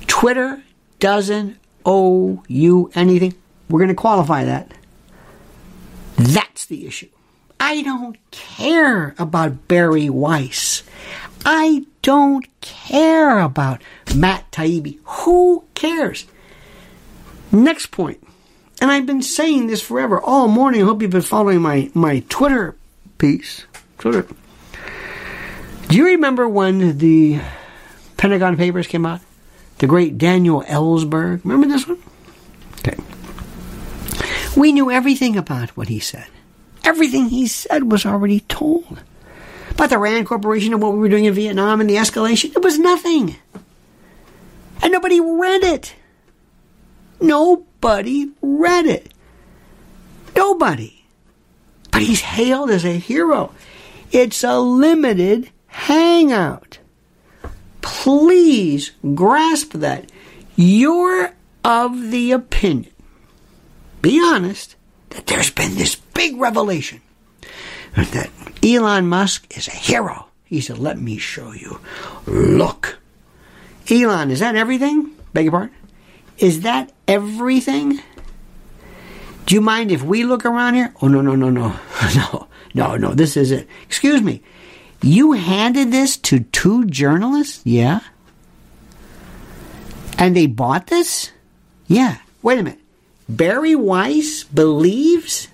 [0.08, 0.64] Twitter
[1.00, 3.34] doesn't owe you anything.
[3.70, 4.72] We're going to qualify that.
[6.16, 7.10] That's the issue.
[7.60, 10.84] I don't care about Bari Weiss.
[11.46, 13.82] I don't care about
[14.16, 15.00] Matt Taibbi.
[15.04, 16.26] Who cares?
[17.52, 18.26] Next point.
[18.80, 20.82] And I've been saying this forever, all morning.
[20.82, 22.76] I hope you've been following my, my Twitter
[23.18, 23.66] piece.
[23.98, 24.26] Twitter.
[25.88, 27.40] Do you remember when the
[28.18, 29.22] Pentagon Papers came out?
[29.78, 31.44] The great Daniel Ellsberg.
[31.44, 32.02] Remember this one?
[32.80, 32.98] Okay.
[34.56, 36.28] We knew everything about what he said.
[36.84, 39.04] Everything he said was already told.
[39.72, 42.64] About the Rand Corporation and what we were doing in Vietnam and the escalation, it
[42.64, 43.36] was nothing.
[44.82, 45.96] And nobody read it.
[47.22, 49.14] Nobody read it.
[50.36, 51.06] Nobody.
[51.92, 53.54] But he's hailed as a hero.
[54.12, 56.80] It's a limited hangout.
[57.82, 60.12] Please grasp that.
[60.56, 62.92] You're of the opinion,
[64.02, 64.76] be honest,
[65.10, 67.02] that there's been this big revelation
[67.96, 68.30] that
[68.64, 70.28] Elon Musk is a hero.
[70.46, 71.80] He said, Let me show you.
[72.26, 73.00] Look.
[73.90, 75.12] Elon, is that everything?
[75.34, 75.76] Beg your pardon?
[76.38, 78.02] Is that everything?
[79.46, 80.94] Do you mind if we look around here?
[81.02, 81.76] Oh, no, no, no, no.
[82.16, 83.68] No, no, no, this is it.
[83.84, 84.42] Excuse me.
[85.02, 87.62] You handed this to two journalists?
[87.66, 88.00] Yeah.
[90.18, 91.32] And they bought this?
[91.88, 92.18] Yeah.
[92.42, 92.80] Wait a minute.
[93.28, 95.50] Bari Weiss believes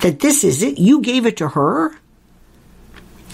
[0.00, 0.78] that this is it?
[0.78, 1.94] You gave it to her?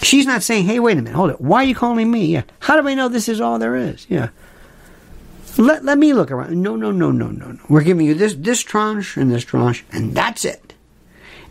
[0.01, 1.41] She's not saying, hey, wait a minute, hold it.
[1.41, 2.25] Why are you calling me?
[2.25, 2.43] Yeah.
[2.59, 4.05] How do I know this is all there is?
[4.09, 4.29] Yeah.
[5.57, 6.61] Let, let me look around.
[6.61, 7.59] No, no, no, no, no, no.
[7.67, 10.73] We're giving you this, this tranche and this tranche, and that's it.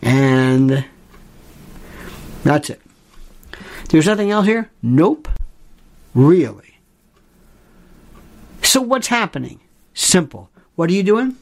[0.01, 0.85] And
[2.43, 2.81] that's it.
[3.89, 4.69] There's nothing else here?
[4.81, 5.27] Nope.
[6.13, 6.79] Really.
[8.61, 9.59] So what's happening?
[9.93, 10.49] Simple.
[10.75, 11.35] What are you doing?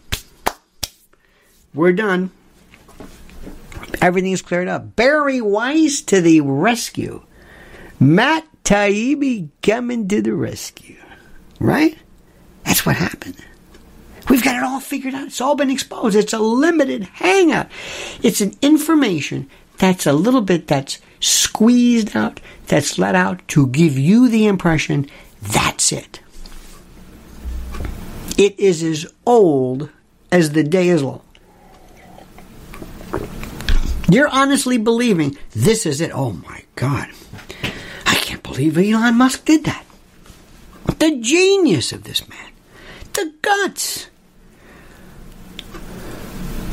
[1.74, 2.32] We're done.
[4.02, 4.96] Everything's cleared up.
[4.96, 7.26] Bari Weiss to the rescue.
[8.00, 10.98] Matt Taibbi coming to the rescue.
[11.60, 11.98] Right?
[12.66, 13.38] That's what happened.
[14.30, 15.28] We've got it all figured out.
[15.28, 16.16] It's all been exposed.
[16.16, 17.70] It's a limited hangout.
[18.24, 23.98] It's an information that's a little bit that's squeezed out, that's let out to give
[23.98, 25.08] you the impression
[25.42, 26.20] that's it.
[28.38, 29.90] It is as old
[30.32, 31.22] as the day is long.
[34.10, 36.12] You're honestly believing this is it.
[36.14, 37.10] Oh my God.
[38.06, 39.86] I can't believe Elon Musk did that.
[41.00, 42.52] The genius of this man.
[43.16, 44.08] The guts.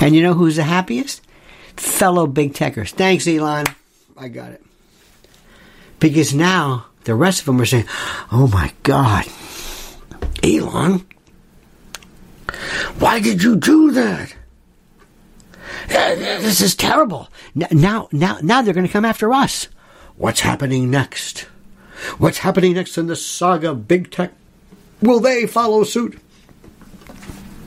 [0.00, 1.22] And you know who's the happiest?
[1.76, 2.90] Fellow big techers.
[2.90, 3.66] Thanks, Elon.
[4.16, 4.64] I got it.
[6.00, 7.86] Because now the rest of them are saying,
[8.32, 9.26] oh my God,
[10.42, 11.06] Elon,
[12.98, 14.34] why did you do that?
[15.88, 17.28] This is terrible.
[17.54, 19.68] Now, now, now they're going to come after us.
[20.16, 21.46] What's happening next?
[22.18, 24.32] What's happening next in the saga of big tech?
[25.00, 26.18] Will they follow suit?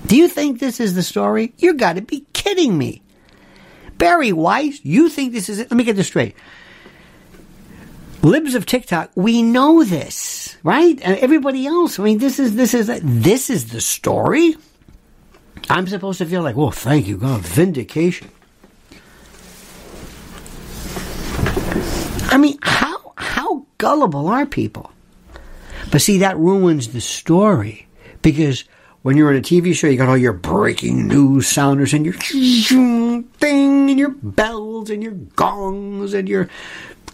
[0.05, 1.53] Do you think this is the story?
[1.57, 3.01] You got to be kidding me.
[3.97, 5.71] Bari Weiss, you think this is it?
[5.71, 6.35] Let me get this straight.
[8.21, 10.99] Libs of TikTok, we know this, right?
[11.01, 14.55] And everybody else, I mean, this is this is this is the story.
[15.69, 18.29] I'm supposed to feel like, well, thank you, God, vindication.
[22.31, 24.91] I mean, how how gullible are people?
[25.91, 27.87] But see, that ruins the story
[28.21, 28.65] because
[29.05, 32.15] when you're on a TV show, you got all your breaking news sounders and your
[32.15, 33.23] thing
[33.91, 36.49] and your bells and your gongs and your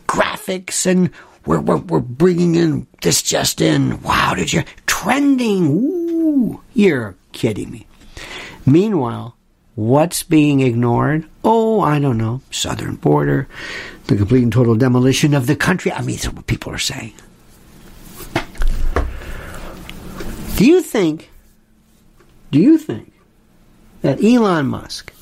[0.08, 1.10] graphics and
[1.46, 4.02] we're, we're, we're bringing in this just in.
[4.04, 5.68] Wow, did you trending?
[5.68, 7.86] Ooh, you're kidding me.
[8.66, 9.36] Meanwhile,
[9.76, 11.28] what's being ignored?
[11.44, 12.40] Oh, I don't know.
[12.52, 13.50] Southern border,
[14.08, 15.92] the complete and total demolition of the country.
[15.92, 17.16] I mean, that's what people are saying.
[20.56, 21.31] Do you think,
[22.52, 23.14] do you think
[24.02, 25.14] that Elon Musk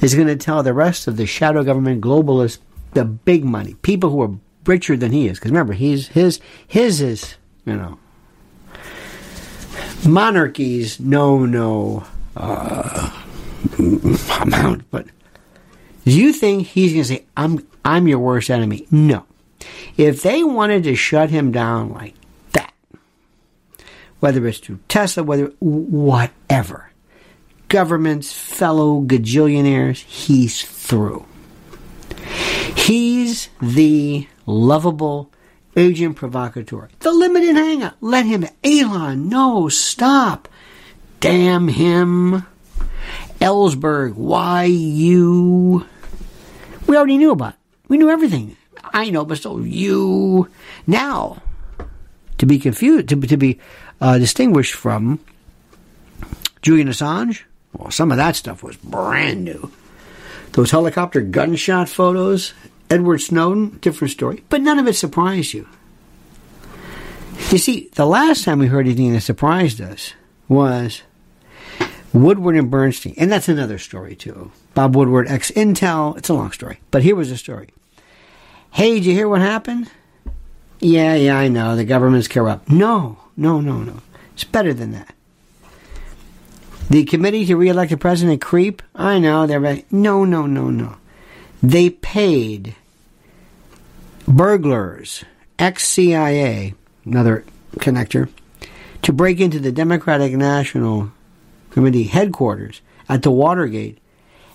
[0.00, 2.58] is going to tell the rest of the shadow government globalists,
[2.92, 4.30] the big money, people who are
[4.66, 5.38] richer than he is?
[5.38, 7.98] Because remember, he's his his is you know
[10.06, 12.04] monarchies no no
[12.36, 13.10] uh,
[14.40, 15.06] amount, but
[16.04, 18.86] do you think he's going to say, "I'm I'm your worst enemy"?
[18.90, 19.24] No.
[19.96, 22.14] If they wanted to shut him down like
[24.20, 26.90] whether it's through Tesla, whether whatever,
[27.68, 31.26] government's fellow gajillionaires, he's through.
[32.76, 35.30] He's the lovable
[35.76, 36.88] agent provocateur.
[37.00, 37.94] The limited hangout.
[38.00, 38.46] Let him.
[38.62, 40.48] Elon, no, stop.
[41.20, 42.46] Damn him.
[43.40, 45.86] Ellsberg, why you?
[46.86, 47.58] We already knew about it.
[47.88, 48.56] We knew everything.
[48.82, 50.48] I know, but so you.
[50.86, 51.42] Now,
[52.38, 53.58] to be confused, to, to be
[54.00, 55.20] uh, distinguished from
[56.62, 57.42] Julian Assange,
[57.72, 59.70] well, some of that stuff was brand new.
[60.52, 62.54] Those helicopter gunshot photos,
[62.88, 65.68] Edward Snowden, different story, but none of it surprised you.
[67.50, 70.14] You see, the last time we heard anything that surprised us
[70.48, 71.02] was
[72.12, 74.52] Woodward and Bernstein, and that's another story too.
[74.74, 77.68] Bob Woodward, ex Intel, it's a long story, but here was the story.
[78.70, 79.90] Hey, did you hear what happened?
[80.80, 81.76] Yeah, yeah, I know.
[81.76, 82.68] The government's corrupt.
[82.68, 84.00] No, no, no, no.
[84.34, 85.14] It's better than that.
[86.90, 88.82] The committee to re-elect the president creep.
[88.94, 89.90] I know they're right.
[89.92, 90.96] No, no, no, no.
[91.62, 92.74] They paid
[94.28, 95.24] burglars,
[95.58, 96.74] ex-CIA,
[97.04, 97.44] another
[97.76, 98.28] connector,
[99.02, 101.10] to break into the Democratic National
[101.70, 103.98] Committee headquarters at the Watergate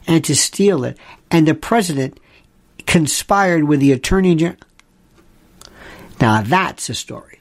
[0.08, 0.98] and to steal it.
[1.32, 2.20] And the president
[2.86, 4.60] conspired with the attorney general.
[6.22, 7.39] Now that's a story.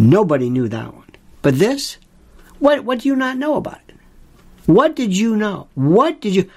[0.00, 1.10] Nobody knew that one.
[1.42, 1.98] But this,
[2.58, 3.96] what what do you not know about it?
[4.64, 5.68] What did you know?
[5.74, 6.50] What did you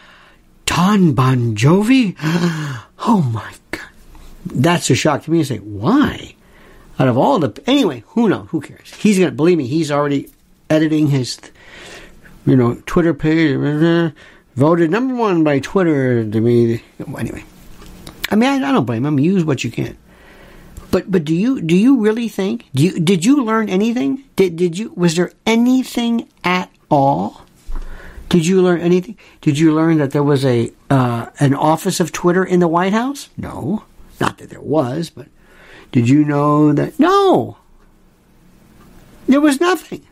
[0.66, 2.16] Don Bon Jovi?
[3.06, 3.90] Oh my god.
[4.46, 6.36] That's a shock to me to say, why?
[6.98, 8.48] Out of all the anyway, who knows?
[8.52, 8.94] Who cares?
[8.94, 10.30] He's gonna believe me, he's already
[10.70, 11.38] editing his
[12.46, 14.14] you know, Twitter page
[14.56, 16.82] voted number one by Twitter to me
[17.18, 17.44] anyway.
[18.30, 19.20] I mean I, I don't blame him.
[19.20, 19.98] Use what you can.
[20.94, 22.70] But but do you do you really think?
[22.76, 24.26] Do you, did you learn anything?
[24.36, 27.42] Did did you was there anything at all?
[28.30, 29.18] Did you learn anything?
[29.42, 32.94] Did you learn that there was a uh, an office of Twitter in the White
[32.94, 33.30] House?
[33.36, 33.86] No,
[34.22, 35.30] not that there was, but
[35.92, 37.00] did you know that?
[37.00, 37.58] No,
[39.28, 40.06] there was nothing.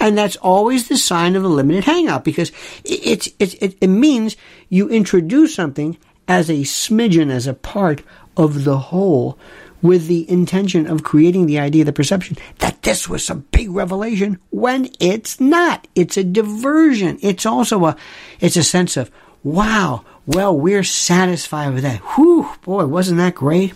[0.00, 2.50] And that's always the sign of a limited hangout because
[2.82, 4.38] it, it, it, it means
[4.70, 5.98] you introduce something
[6.28, 8.02] as a smidgen, as a part
[8.36, 9.38] of the whole
[9.82, 14.38] with the intention of creating the idea, the perception that this was some big revelation
[14.50, 15.88] when it's not.
[15.94, 17.18] It's a diversion.
[17.20, 17.96] It's also a,
[18.38, 19.10] it's a sense of,
[19.42, 21.98] wow, well, we're satisfied with that.
[22.14, 23.74] Whew, boy, wasn't that great?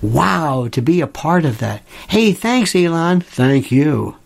[0.00, 1.82] Wow, to be a part of that.
[2.08, 3.20] Hey, thanks, Elon.
[3.20, 4.16] Thank you.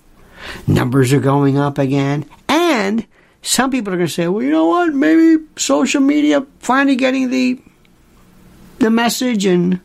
[0.66, 2.26] Numbers are going up again.
[2.48, 3.06] And
[3.40, 4.92] some people are going to say, well, you know what?
[4.92, 7.60] Maybe social media finally getting the
[8.80, 9.80] the message and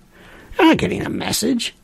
[0.57, 1.75] they're not getting a message.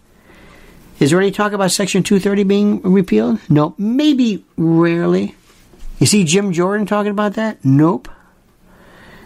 [0.99, 3.39] Is there any talk about Section 230 being repealed?
[3.49, 3.73] No.
[3.77, 5.35] Maybe rarely.
[5.99, 7.63] You see Jim Jordan talking about that?
[7.63, 8.09] Nope.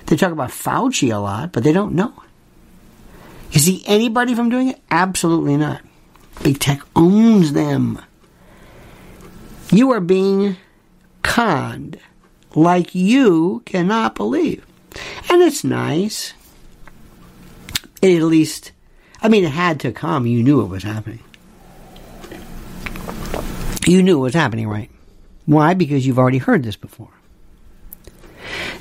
[0.06, 2.14] They talk about Fauci a lot, but they don't know.
[3.52, 4.82] You see anybody from doing it?
[4.92, 5.82] Absolutely not.
[6.44, 8.00] Big tech owns them.
[9.72, 10.58] You are being
[11.24, 12.00] conned
[12.54, 14.66] like you cannot believe.
[15.30, 16.34] And it's nice
[18.12, 18.72] at least,
[19.22, 20.26] I mean, it had to come.
[20.26, 21.20] You knew it was happening.
[23.88, 24.90] You knew it was happening, right?
[25.46, 25.74] Why?
[25.74, 27.10] Because you've already heard this before.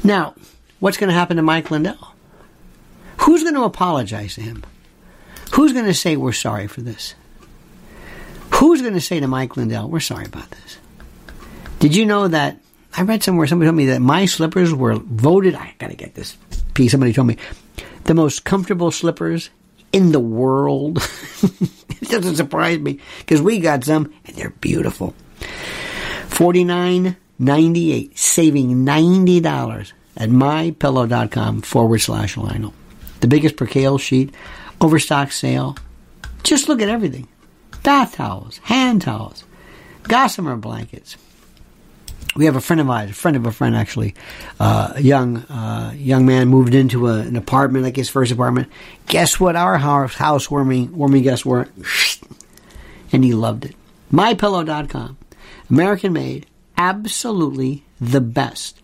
[0.03, 0.35] Now,
[0.81, 2.15] what's going to happen to Mike Lindell?
[3.19, 4.65] Who's going to apologize to him?
[5.53, 7.15] Who's going to say we're sorry for this?
[8.55, 10.79] Who's going to say to Mike Lindell, we're sorry about this?
[11.79, 12.59] Did you know that?
[12.97, 15.55] I read somewhere, somebody told me that my slippers were voted.
[15.55, 16.37] I got to get this
[16.75, 16.93] piece.
[16.93, 17.37] Somebody told me
[18.05, 19.51] the most comfortable slippers
[19.93, 20.99] in the world.
[21.43, 25.15] it doesn't surprise me because we got some and they're beautiful.
[26.29, 32.75] Forty nine ninety eight, saving ninety dollars at mypillow.com forward slash Lionel.
[33.21, 34.35] The biggest percale sheet,
[34.81, 35.77] overstock sale.
[36.43, 37.29] Just look at everything.
[37.83, 39.45] Bath towels, hand towels,
[40.03, 41.17] gossamer blankets,
[42.35, 44.15] we have a friend of mine, a friend of a friend actually,
[44.59, 48.71] uh, a young uh, young man moved into a, an apartment, like his first apartment.
[49.07, 49.57] Guess what?
[49.57, 51.69] Our house housewarming warming guests were,
[53.13, 53.77] and he loved it.
[54.13, 55.17] MyPillow.com,
[55.71, 58.81] American made, absolutely the best,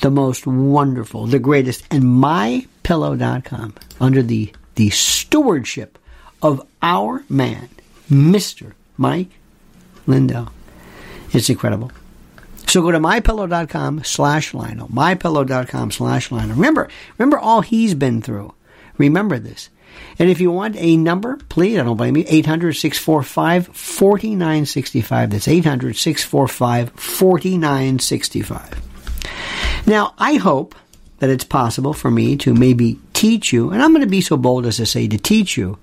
[0.00, 5.98] the most wonderful, the greatest, and MyPillow.com under the the stewardship
[6.40, 7.68] of our man,
[8.08, 9.30] Mister Mike
[10.06, 10.50] Lindell.
[11.32, 11.90] It's incredible.
[12.68, 14.88] So go to mypillow.com slash Lionel.
[14.88, 16.54] Mypillow.com slash Lionel.
[16.54, 18.52] Remember, remember all he's been through.
[18.98, 19.70] Remember this.
[20.18, 25.30] And if you want a number, please, I don't blame you, 800 645 4965.
[25.30, 29.86] That's 800 645 4965.
[29.86, 30.74] Now, I hope
[31.20, 34.36] that it's possible for me to maybe teach you, and I'm going to be so
[34.36, 35.78] bold as to say to teach you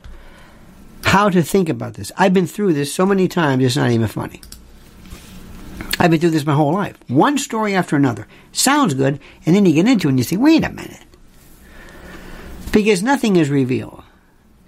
[1.04, 2.12] how to think about this.
[2.16, 4.42] I've been through this so many times, it's not even funny.
[6.00, 6.98] I've been through this my whole life.
[7.08, 8.28] One story after another.
[8.52, 11.04] Sounds good, and then you get into it and you say, wait a minute.
[12.72, 14.04] Because nothing is revealed.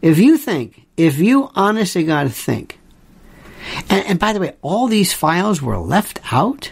[0.01, 2.79] If you think, if you honestly got to think,
[3.89, 6.71] and, and by the way, all these files were left out?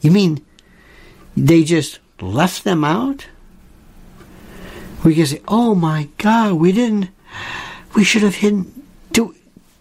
[0.00, 0.44] You mean
[1.36, 3.26] they just left them out?
[5.04, 7.10] We can say, oh my God, we didn't,
[7.94, 8.86] we should have hidden.
[9.12, 9.34] Do,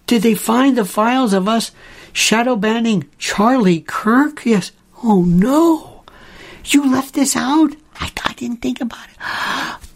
[0.08, 1.72] did they find the files of us
[2.14, 4.46] shadow banning Charlie Kirk?
[4.46, 4.72] Yes.
[5.04, 6.04] Oh no.
[6.66, 7.74] You left this out?
[7.96, 9.18] I, I didn't think about it.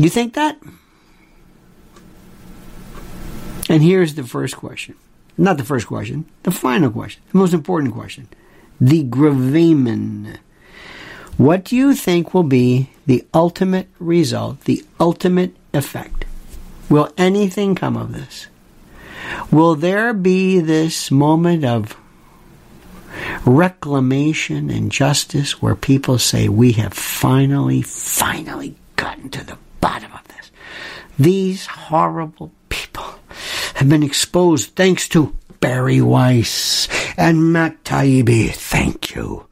[0.00, 0.56] You think that?
[3.68, 4.94] And here's the first question.
[5.36, 8.28] Not the first question, the final question, the most important question.
[8.80, 10.38] The gravamen.
[11.36, 16.24] What do you think will be the ultimate result, the ultimate effect?
[16.88, 18.46] Will anything come of this?
[19.50, 21.96] Will there be this moment of
[23.44, 30.26] reclamation and justice where people say, we have finally, finally gotten to the bottom of
[30.28, 30.50] this?
[31.18, 33.06] These horrible people
[33.74, 38.50] have been exposed thanks to Bari Weiss and Matt Taibbi.
[38.50, 39.46] Thank you.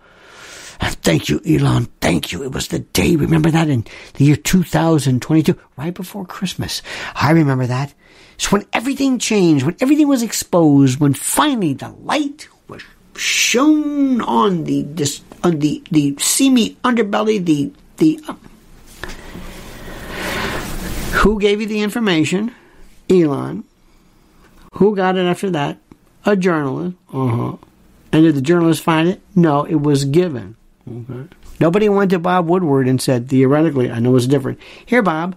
[0.79, 1.87] Thank you, Elon.
[2.01, 2.43] Thank you.
[2.43, 6.83] It was the day, remember that in the year 2022, right before Christmas.
[7.15, 7.95] I remember that.
[8.39, 12.83] So when everything changed, when everything was exposed, when finally the light was
[13.17, 18.35] shone on the this, on the the seamy underbelly, the the uh,
[21.21, 22.55] who gave you the information?
[23.09, 23.65] Elon.
[24.75, 25.79] Who got it after that?
[26.27, 26.97] A journalist.
[27.13, 27.57] Uh huh.
[28.13, 29.21] And did the journalist find it?
[29.35, 30.57] No, it was given.
[30.89, 31.29] Okay.
[31.59, 34.61] Nobody went to Bob Woodward and said, theoretically, I know it's different.
[34.85, 35.37] Here, Bob,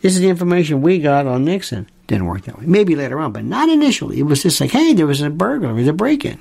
[0.00, 1.88] this is the information we got on Nixon.
[2.12, 2.66] Didn't work that way.
[2.66, 4.18] Maybe later on, but not initially.
[4.18, 6.38] It was just like, hey, there was a burglar, there was a break in.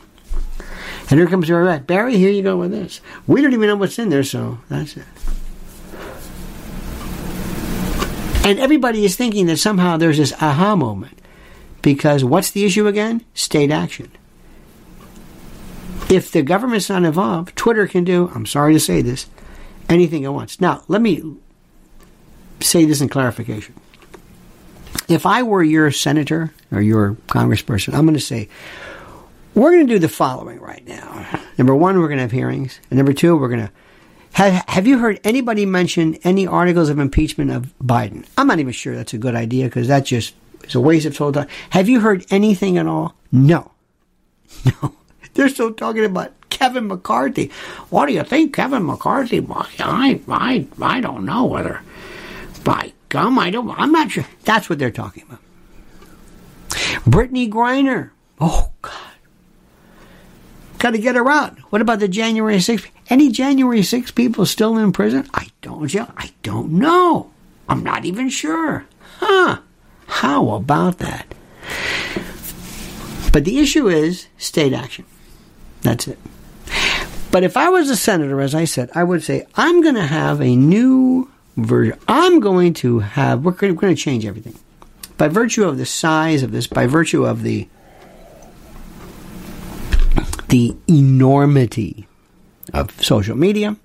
[1.09, 2.99] And here comes your Bari Bari, here you go with this.
[3.25, 5.05] We don't even know what's in there, so that's it.
[8.43, 11.17] And everybody is thinking that somehow there's this aha moment.
[11.81, 13.23] Because what's the issue again?
[13.33, 14.11] State action.
[16.09, 19.27] If the government's not involved, Twitter can do, I'm sorry to say this,
[19.87, 20.59] anything it wants.
[20.59, 21.37] Now, let me
[22.59, 23.75] say this in clarification.
[25.11, 28.47] If I were your senator or your congressperson, I'm going to say,
[29.53, 31.41] we're going to do the following right now.
[31.57, 32.79] Number one, we're going to have hearings.
[32.89, 33.71] And number two, we're going to
[34.33, 38.25] have, have you heard anybody mention any articles of impeachment of Biden?
[38.37, 40.33] I'm not even sure that's a good idea because that just
[40.63, 41.51] is a waste of total time.
[41.71, 43.15] Have you heard anything at all?
[43.31, 43.71] No.
[44.81, 44.93] No.
[45.33, 47.51] They're still talking about Kevin McCarthy.
[47.89, 49.45] What do you think, Kevin McCarthy?
[49.79, 51.81] I, I, I don't know whether.
[52.65, 53.69] By gum, I don't.
[53.69, 54.25] I'm not sure.
[54.45, 55.39] That's what they're talking about.
[57.05, 58.11] Brittany Griner.
[58.39, 58.93] Oh God.
[60.79, 61.59] Got to get her out.
[61.71, 62.87] What about the January 6th?
[63.09, 65.29] Any January 6th people still in prison?
[65.33, 65.93] I don't.
[65.95, 67.31] I don't know.
[67.69, 68.85] I'm not even sure.
[69.19, 69.59] Huh.
[70.07, 71.27] How about that?
[73.31, 75.05] But the issue is state action.
[75.81, 76.17] That's it.
[77.31, 80.05] But if I was a senator, as I said, I would say, I'm going to
[80.05, 81.97] have a new version.
[82.07, 84.55] I'm going to have, we're going to change everything.
[85.17, 87.67] By virtue of the size of this, by virtue of the
[90.49, 92.07] the enormity
[92.73, 93.77] of social media,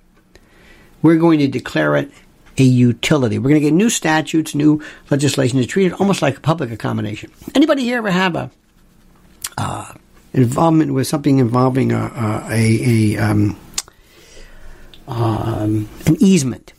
[1.00, 2.10] we're going to declare it
[2.58, 3.38] a utility.
[3.38, 6.72] We're going to get new statutes, new legislation to treat it almost like a public
[6.72, 7.30] accommodation.
[7.54, 8.50] Anybody here ever have a
[9.58, 9.92] uh,
[10.32, 13.56] involvement with something involving a, a, a um,
[15.06, 16.72] um, an easement?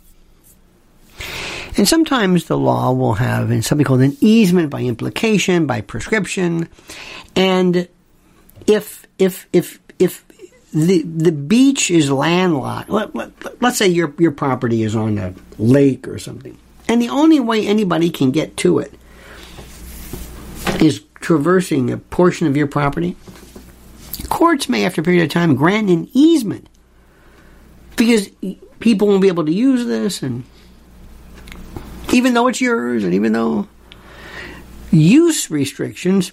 [1.78, 6.70] And sometimes the law will have something called an easement by implication, by prescription,
[7.36, 7.88] and
[8.66, 10.26] if if if if
[10.74, 12.90] the the beach is landlocked.
[12.90, 16.58] Let, let, let's say your your property is on a lake or something,
[16.88, 18.94] and the only way anybody can get to it
[20.82, 23.16] is traversing a portion of your property.
[24.30, 26.68] Courts may, after a period of time, grant an easement
[27.96, 28.30] because
[28.80, 30.44] people won't be able to use this, and
[32.18, 33.68] even though it's yours, and even though
[34.92, 36.32] use restrictions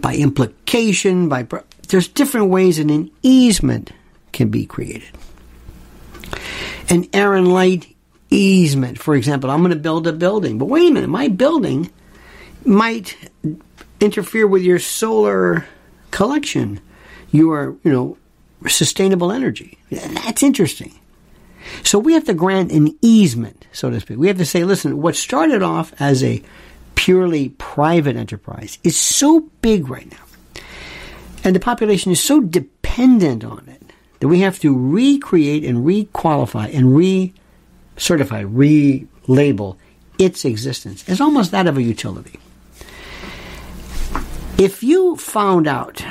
[0.00, 1.46] by implication, by
[1.88, 3.90] there's different ways that an easement
[4.32, 5.10] can be created.
[6.88, 7.96] An ancient light
[8.30, 8.98] easement.
[8.98, 11.90] For example, I'm going to build a building, but wait a minute, my building
[12.64, 13.16] might
[14.00, 15.66] interfere with your solar
[16.12, 16.80] collection,
[17.32, 18.16] your, you know,
[18.68, 19.76] sustainable energy.
[19.90, 20.98] That's interesting.
[21.82, 24.18] So we have to grant an easement, so to speak.
[24.18, 26.42] We have to say, listen, what started off as a
[26.94, 30.62] purely private enterprise is so big right now,
[31.42, 33.82] and the population is so dependent on it
[34.20, 39.78] that we have to recreate and requalify and re-certify, re-label
[40.18, 41.06] its existence.
[41.08, 42.38] as almost that of a utility.
[44.56, 46.04] If you found out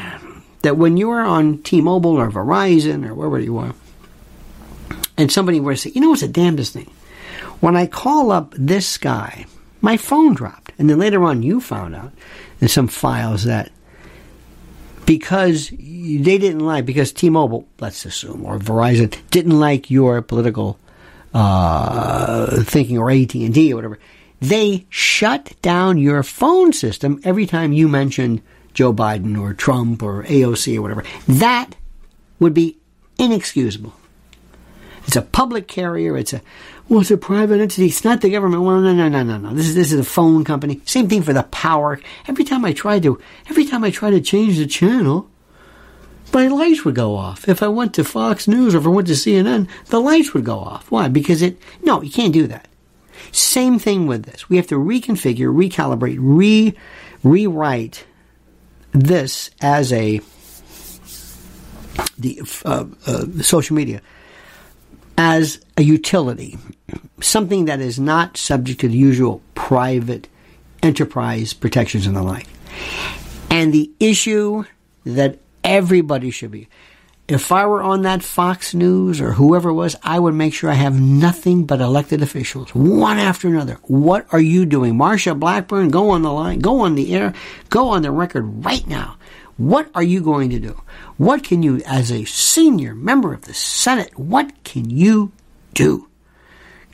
[0.62, 3.74] that when you are on T-Mobile or Verizon or wherever you are,
[5.18, 6.92] and somebody were to say, you know what's the damnedest thing?
[7.60, 9.46] When I call up this guy,
[9.82, 10.72] my phone dropped.
[10.78, 12.12] And then later on, you found out
[12.62, 13.72] in some files that
[15.06, 20.80] because they didn't like, because T Mobile, let's assume, or Verizon, didn't like your political
[21.34, 24.00] uh, thinking, or AT&T or whatever,
[24.40, 28.42] they shut down your phone system every time you mentioned
[28.74, 31.04] Joe Biden or Trump or AOC or whatever.
[31.28, 31.76] That
[32.40, 32.78] would be
[33.18, 33.94] inexcusable.
[35.06, 36.18] It's a public carrier.
[36.18, 36.42] It's a
[36.90, 37.88] well, it's a private entity.
[37.88, 38.64] It's not the government.
[38.64, 39.54] Well, no, no, no, no, no.
[39.54, 40.82] This is this is a phone company.
[40.86, 42.00] Same thing for the power.
[42.28, 45.30] Every time I tried to, every time I try to change the channel,
[46.34, 47.48] my lights would go off.
[47.48, 50.46] If I went to Fox News or if I went to CNN, the lights would
[50.46, 50.90] go off.
[50.92, 51.08] Why?
[51.08, 51.58] Because it.
[51.84, 52.68] No, you can't do that.
[53.32, 54.50] Same thing with this.
[54.50, 56.76] We have to reconfigure, recalibrate, re
[57.24, 58.06] rewrite
[58.92, 60.22] this as a
[62.18, 64.02] the uh, uh, social media
[65.18, 66.58] as a utility,
[67.22, 70.28] something that is not subject to the usual private
[70.82, 72.48] enterprise protections and the like.
[73.50, 74.66] And the issue
[75.06, 76.68] that everybody should be.
[77.28, 80.70] If I were on that Fox News or whoever it was, I would make sure
[80.70, 83.80] I have nothing but elected officials, one after another.
[83.84, 84.96] What are you doing?
[84.96, 87.34] Marsha Blackburn, go on the line, go on the air,
[87.70, 89.16] go on the record right now.
[89.58, 90.82] What are you going to do?
[91.18, 95.32] What can you, as a senior member of the Senate, what can you
[95.74, 96.08] do?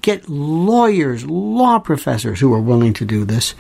[0.01, 3.53] Get lawyers, law professors who are willing to do this,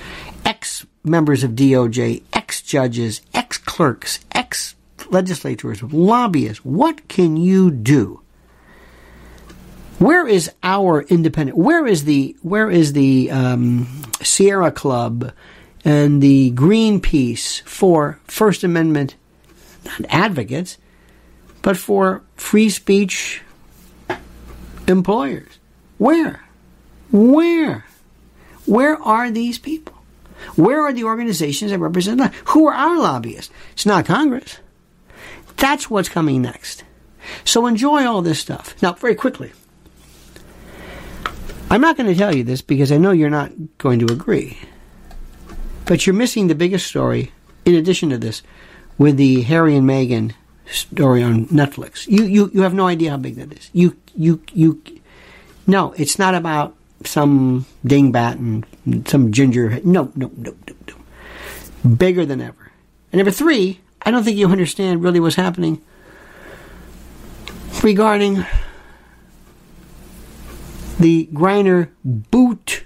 [0.45, 4.75] ex members of DOJ, ex judges, ex clerks, ex
[5.09, 6.63] legislators, lobbyists.
[6.63, 8.21] What can you do?
[9.97, 11.57] Where is our independent?
[11.57, 15.33] Where is the where is the um, Sierra Club
[15.85, 19.15] and the Greenpeace for First Amendment,
[19.85, 20.77] not advocates,
[21.61, 23.41] but for free speech
[24.87, 25.59] employers.
[25.97, 26.43] Where?
[27.11, 27.85] Where?
[28.65, 29.95] Where are these people?
[30.55, 32.31] Where are the organizations that represent them?
[32.45, 33.51] Who are our lobbyists?
[33.73, 34.59] It's not Congress.
[35.57, 36.83] That's what's coming next.
[37.43, 38.81] So enjoy all this stuff.
[38.81, 39.51] Now, very quickly.
[41.69, 44.57] I'm not going to tell you this because I know you're not going to agree.
[45.89, 47.31] But you're missing the biggest story,
[47.65, 48.43] in addition to this,
[48.99, 50.33] with the Harry and Meghan
[50.67, 52.07] story on Netflix.
[52.07, 53.71] You, you, you have no idea how big that is.
[53.73, 54.83] You, you, you,
[55.65, 59.81] no, it's not about some dingbat and some ginger.
[59.83, 60.75] No, no, no, no,
[61.83, 61.89] no.
[61.89, 62.71] Bigger than ever.
[63.11, 65.81] And number three, I don't think you understand really what's happening
[67.81, 68.45] regarding
[70.99, 72.83] the Griner Bout,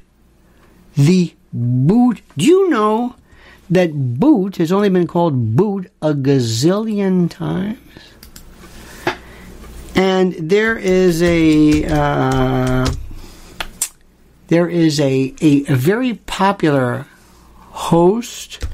[0.95, 2.21] the boot.
[2.37, 3.15] Do you know
[3.69, 7.79] that boot has only been called boot a gazillion times?
[9.95, 12.91] And there is a uh,
[14.47, 17.05] there is a, a, a very popular
[17.71, 18.65] host.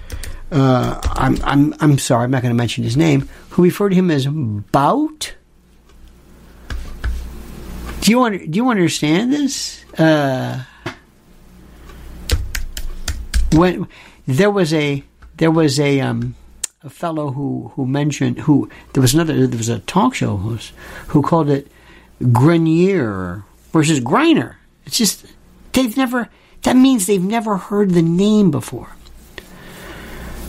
[0.51, 3.29] Uh, I'm I'm I'm sorry, I'm not going to mention his name.
[3.51, 5.35] Who referred to him as Bout?
[8.01, 9.83] Do you want do you understand this?
[9.97, 10.63] Uh,
[13.51, 13.87] when
[14.27, 15.03] there was a
[15.37, 16.35] there was a um,
[16.83, 20.73] a fellow who who mentioned who there was another there was a talk show host
[21.07, 21.67] who called it
[22.31, 24.55] Grenier versus Griner.
[24.85, 25.25] It's just
[25.73, 26.29] they've never
[26.63, 28.95] that means they've never heard the name before.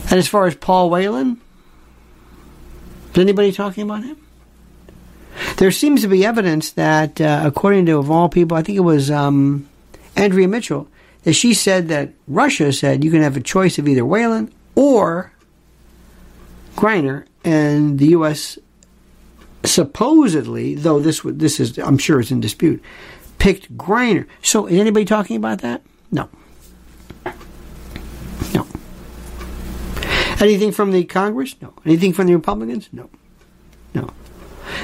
[0.09, 1.39] And as far as Paul Whelan,
[3.13, 4.17] is anybody talking about him?
[5.55, 8.81] There seems to be evidence that, uh, according to of all people, I think it
[8.81, 9.69] was um,
[10.17, 10.89] Andrea Mitchell,
[11.23, 15.31] that she said that Russia said you can have a choice of either Whelan or
[16.75, 18.57] Griner, and the U.S.
[19.63, 22.81] supposedly, though this this is I'm sure it's in dispute,
[23.37, 24.25] picked Griner.
[24.41, 25.81] So is anybody talking about that?
[26.11, 26.29] No.
[28.53, 28.67] No.
[30.39, 31.55] Anything from the Congress?
[31.61, 31.73] No.
[31.85, 32.89] Anything from the Republicans?
[32.91, 33.09] No.
[33.93, 34.09] No.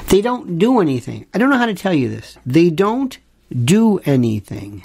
[0.09, 1.25] They don't do anything.
[1.33, 2.37] I don't know how to tell you this.
[2.45, 3.17] They don't
[3.49, 4.83] do anything.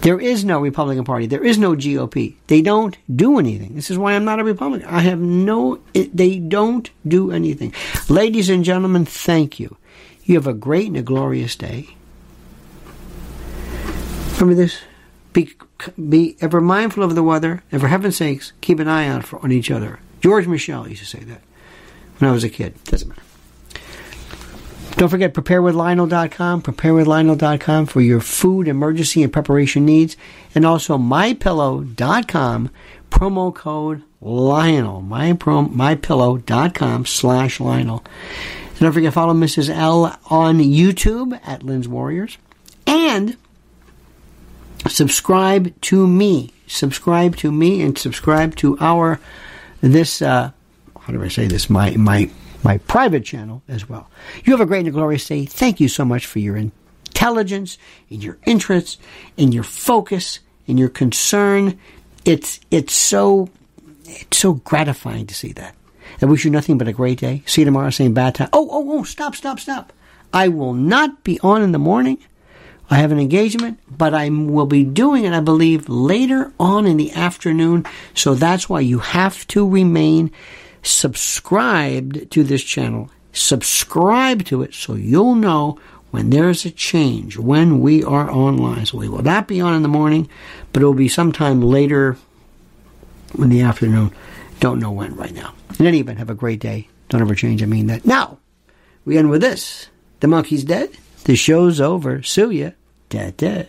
[0.00, 1.26] There is no Republican Party.
[1.26, 2.36] There is no GOP.
[2.46, 3.74] They don't do anything.
[3.74, 4.88] This is why I'm not a Republican.
[4.88, 7.74] I have no, it, they don't do anything.
[8.08, 9.76] Ladies and gentlemen, thank you.
[10.24, 11.88] You have a great and a glorious day.
[14.34, 14.82] Remember this?
[15.32, 15.52] Be,
[16.08, 19.42] be ever mindful of the weather, and for heaven's sakes, keep an eye out for,
[19.42, 19.98] on each other.
[20.20, 21.40] George Michel used to say that
[22.18, 22.82] when I was a kid.
[22.84, 23.22] Doesn't matter.
[24.98, 30.16] Don't forget preparewithlionel.com, preparewithlionel.com for your food emergency and preparation needs,
[30.56, 32.70] and also mypillow.com,
[33.08, 38.04] promo code Lionel, my mypillow.com slash Lionel.
[38.70, 39.70] And don't forget follow Mrs.
[39.70, 42.36] L on YouTube at Lynn's Warriors,
[42.84, 43.36] and
[44.88, 49.20] subscribe to me, subscribe to me, and subscribe to our
[49.80, 50.20] this.
[50.20, 50.50] Uh,
[51.00, 51.70] how do I say this?
[51.70, 52.28] My my
[52.68, 54.10] my private channel as well.
[54.44, 55.46] You have a great and glorious day.
[55.46, 57.78] Thank you so much for your intelligence,
[58.10, 59.00] and your interest,
[59.38, 61.78] and your focus, and your concern.
[62.26, 63.48] It's it's so
[64.04, 65.74] it's so gratifying to see that.
[66.20, 67.42] I wish you nothing but a great day.
[67.46, 68.50] See you tomorrow, same bad time.
[68.52, 69.94] Oh, oh, oh, stop, stop, stop.
[70.34, 72.18] I will not be on in the morning.
[72.90, 76.98] I have an engagement, but I will be doing it, I believe, later on in
[76.98, 77.86] the afternoon.
[78.12, 80.32] So that's why you have to remain
[80.82, 83.10] subscribed to this channel.
[83.32, 85.78] Subscribe to it so you'll know
[86.10, 88.86] when there's a change, when we are online.
[88.86, 90.28] So we will not be on in the morning,
[90.72, 92.16] but it will be sometime later
[93.38, 94.12] in the afternoon.
[94.60, 95.54] Don't know when right now.
[95.78, 96.88] In any event, have a great day.
[97.08, 97.62] Don't ever change.
[97.62, 98.04] I mean that.
[98.04, 98.38] Now,
[99.04, 99.88] we end with this.
[100.20, 100.90] The monkey's dead.
[101.24, 102.22] The show's over.
[102.22, 102.70] Sue ya.
[103.08, 103.68] Dead, dead.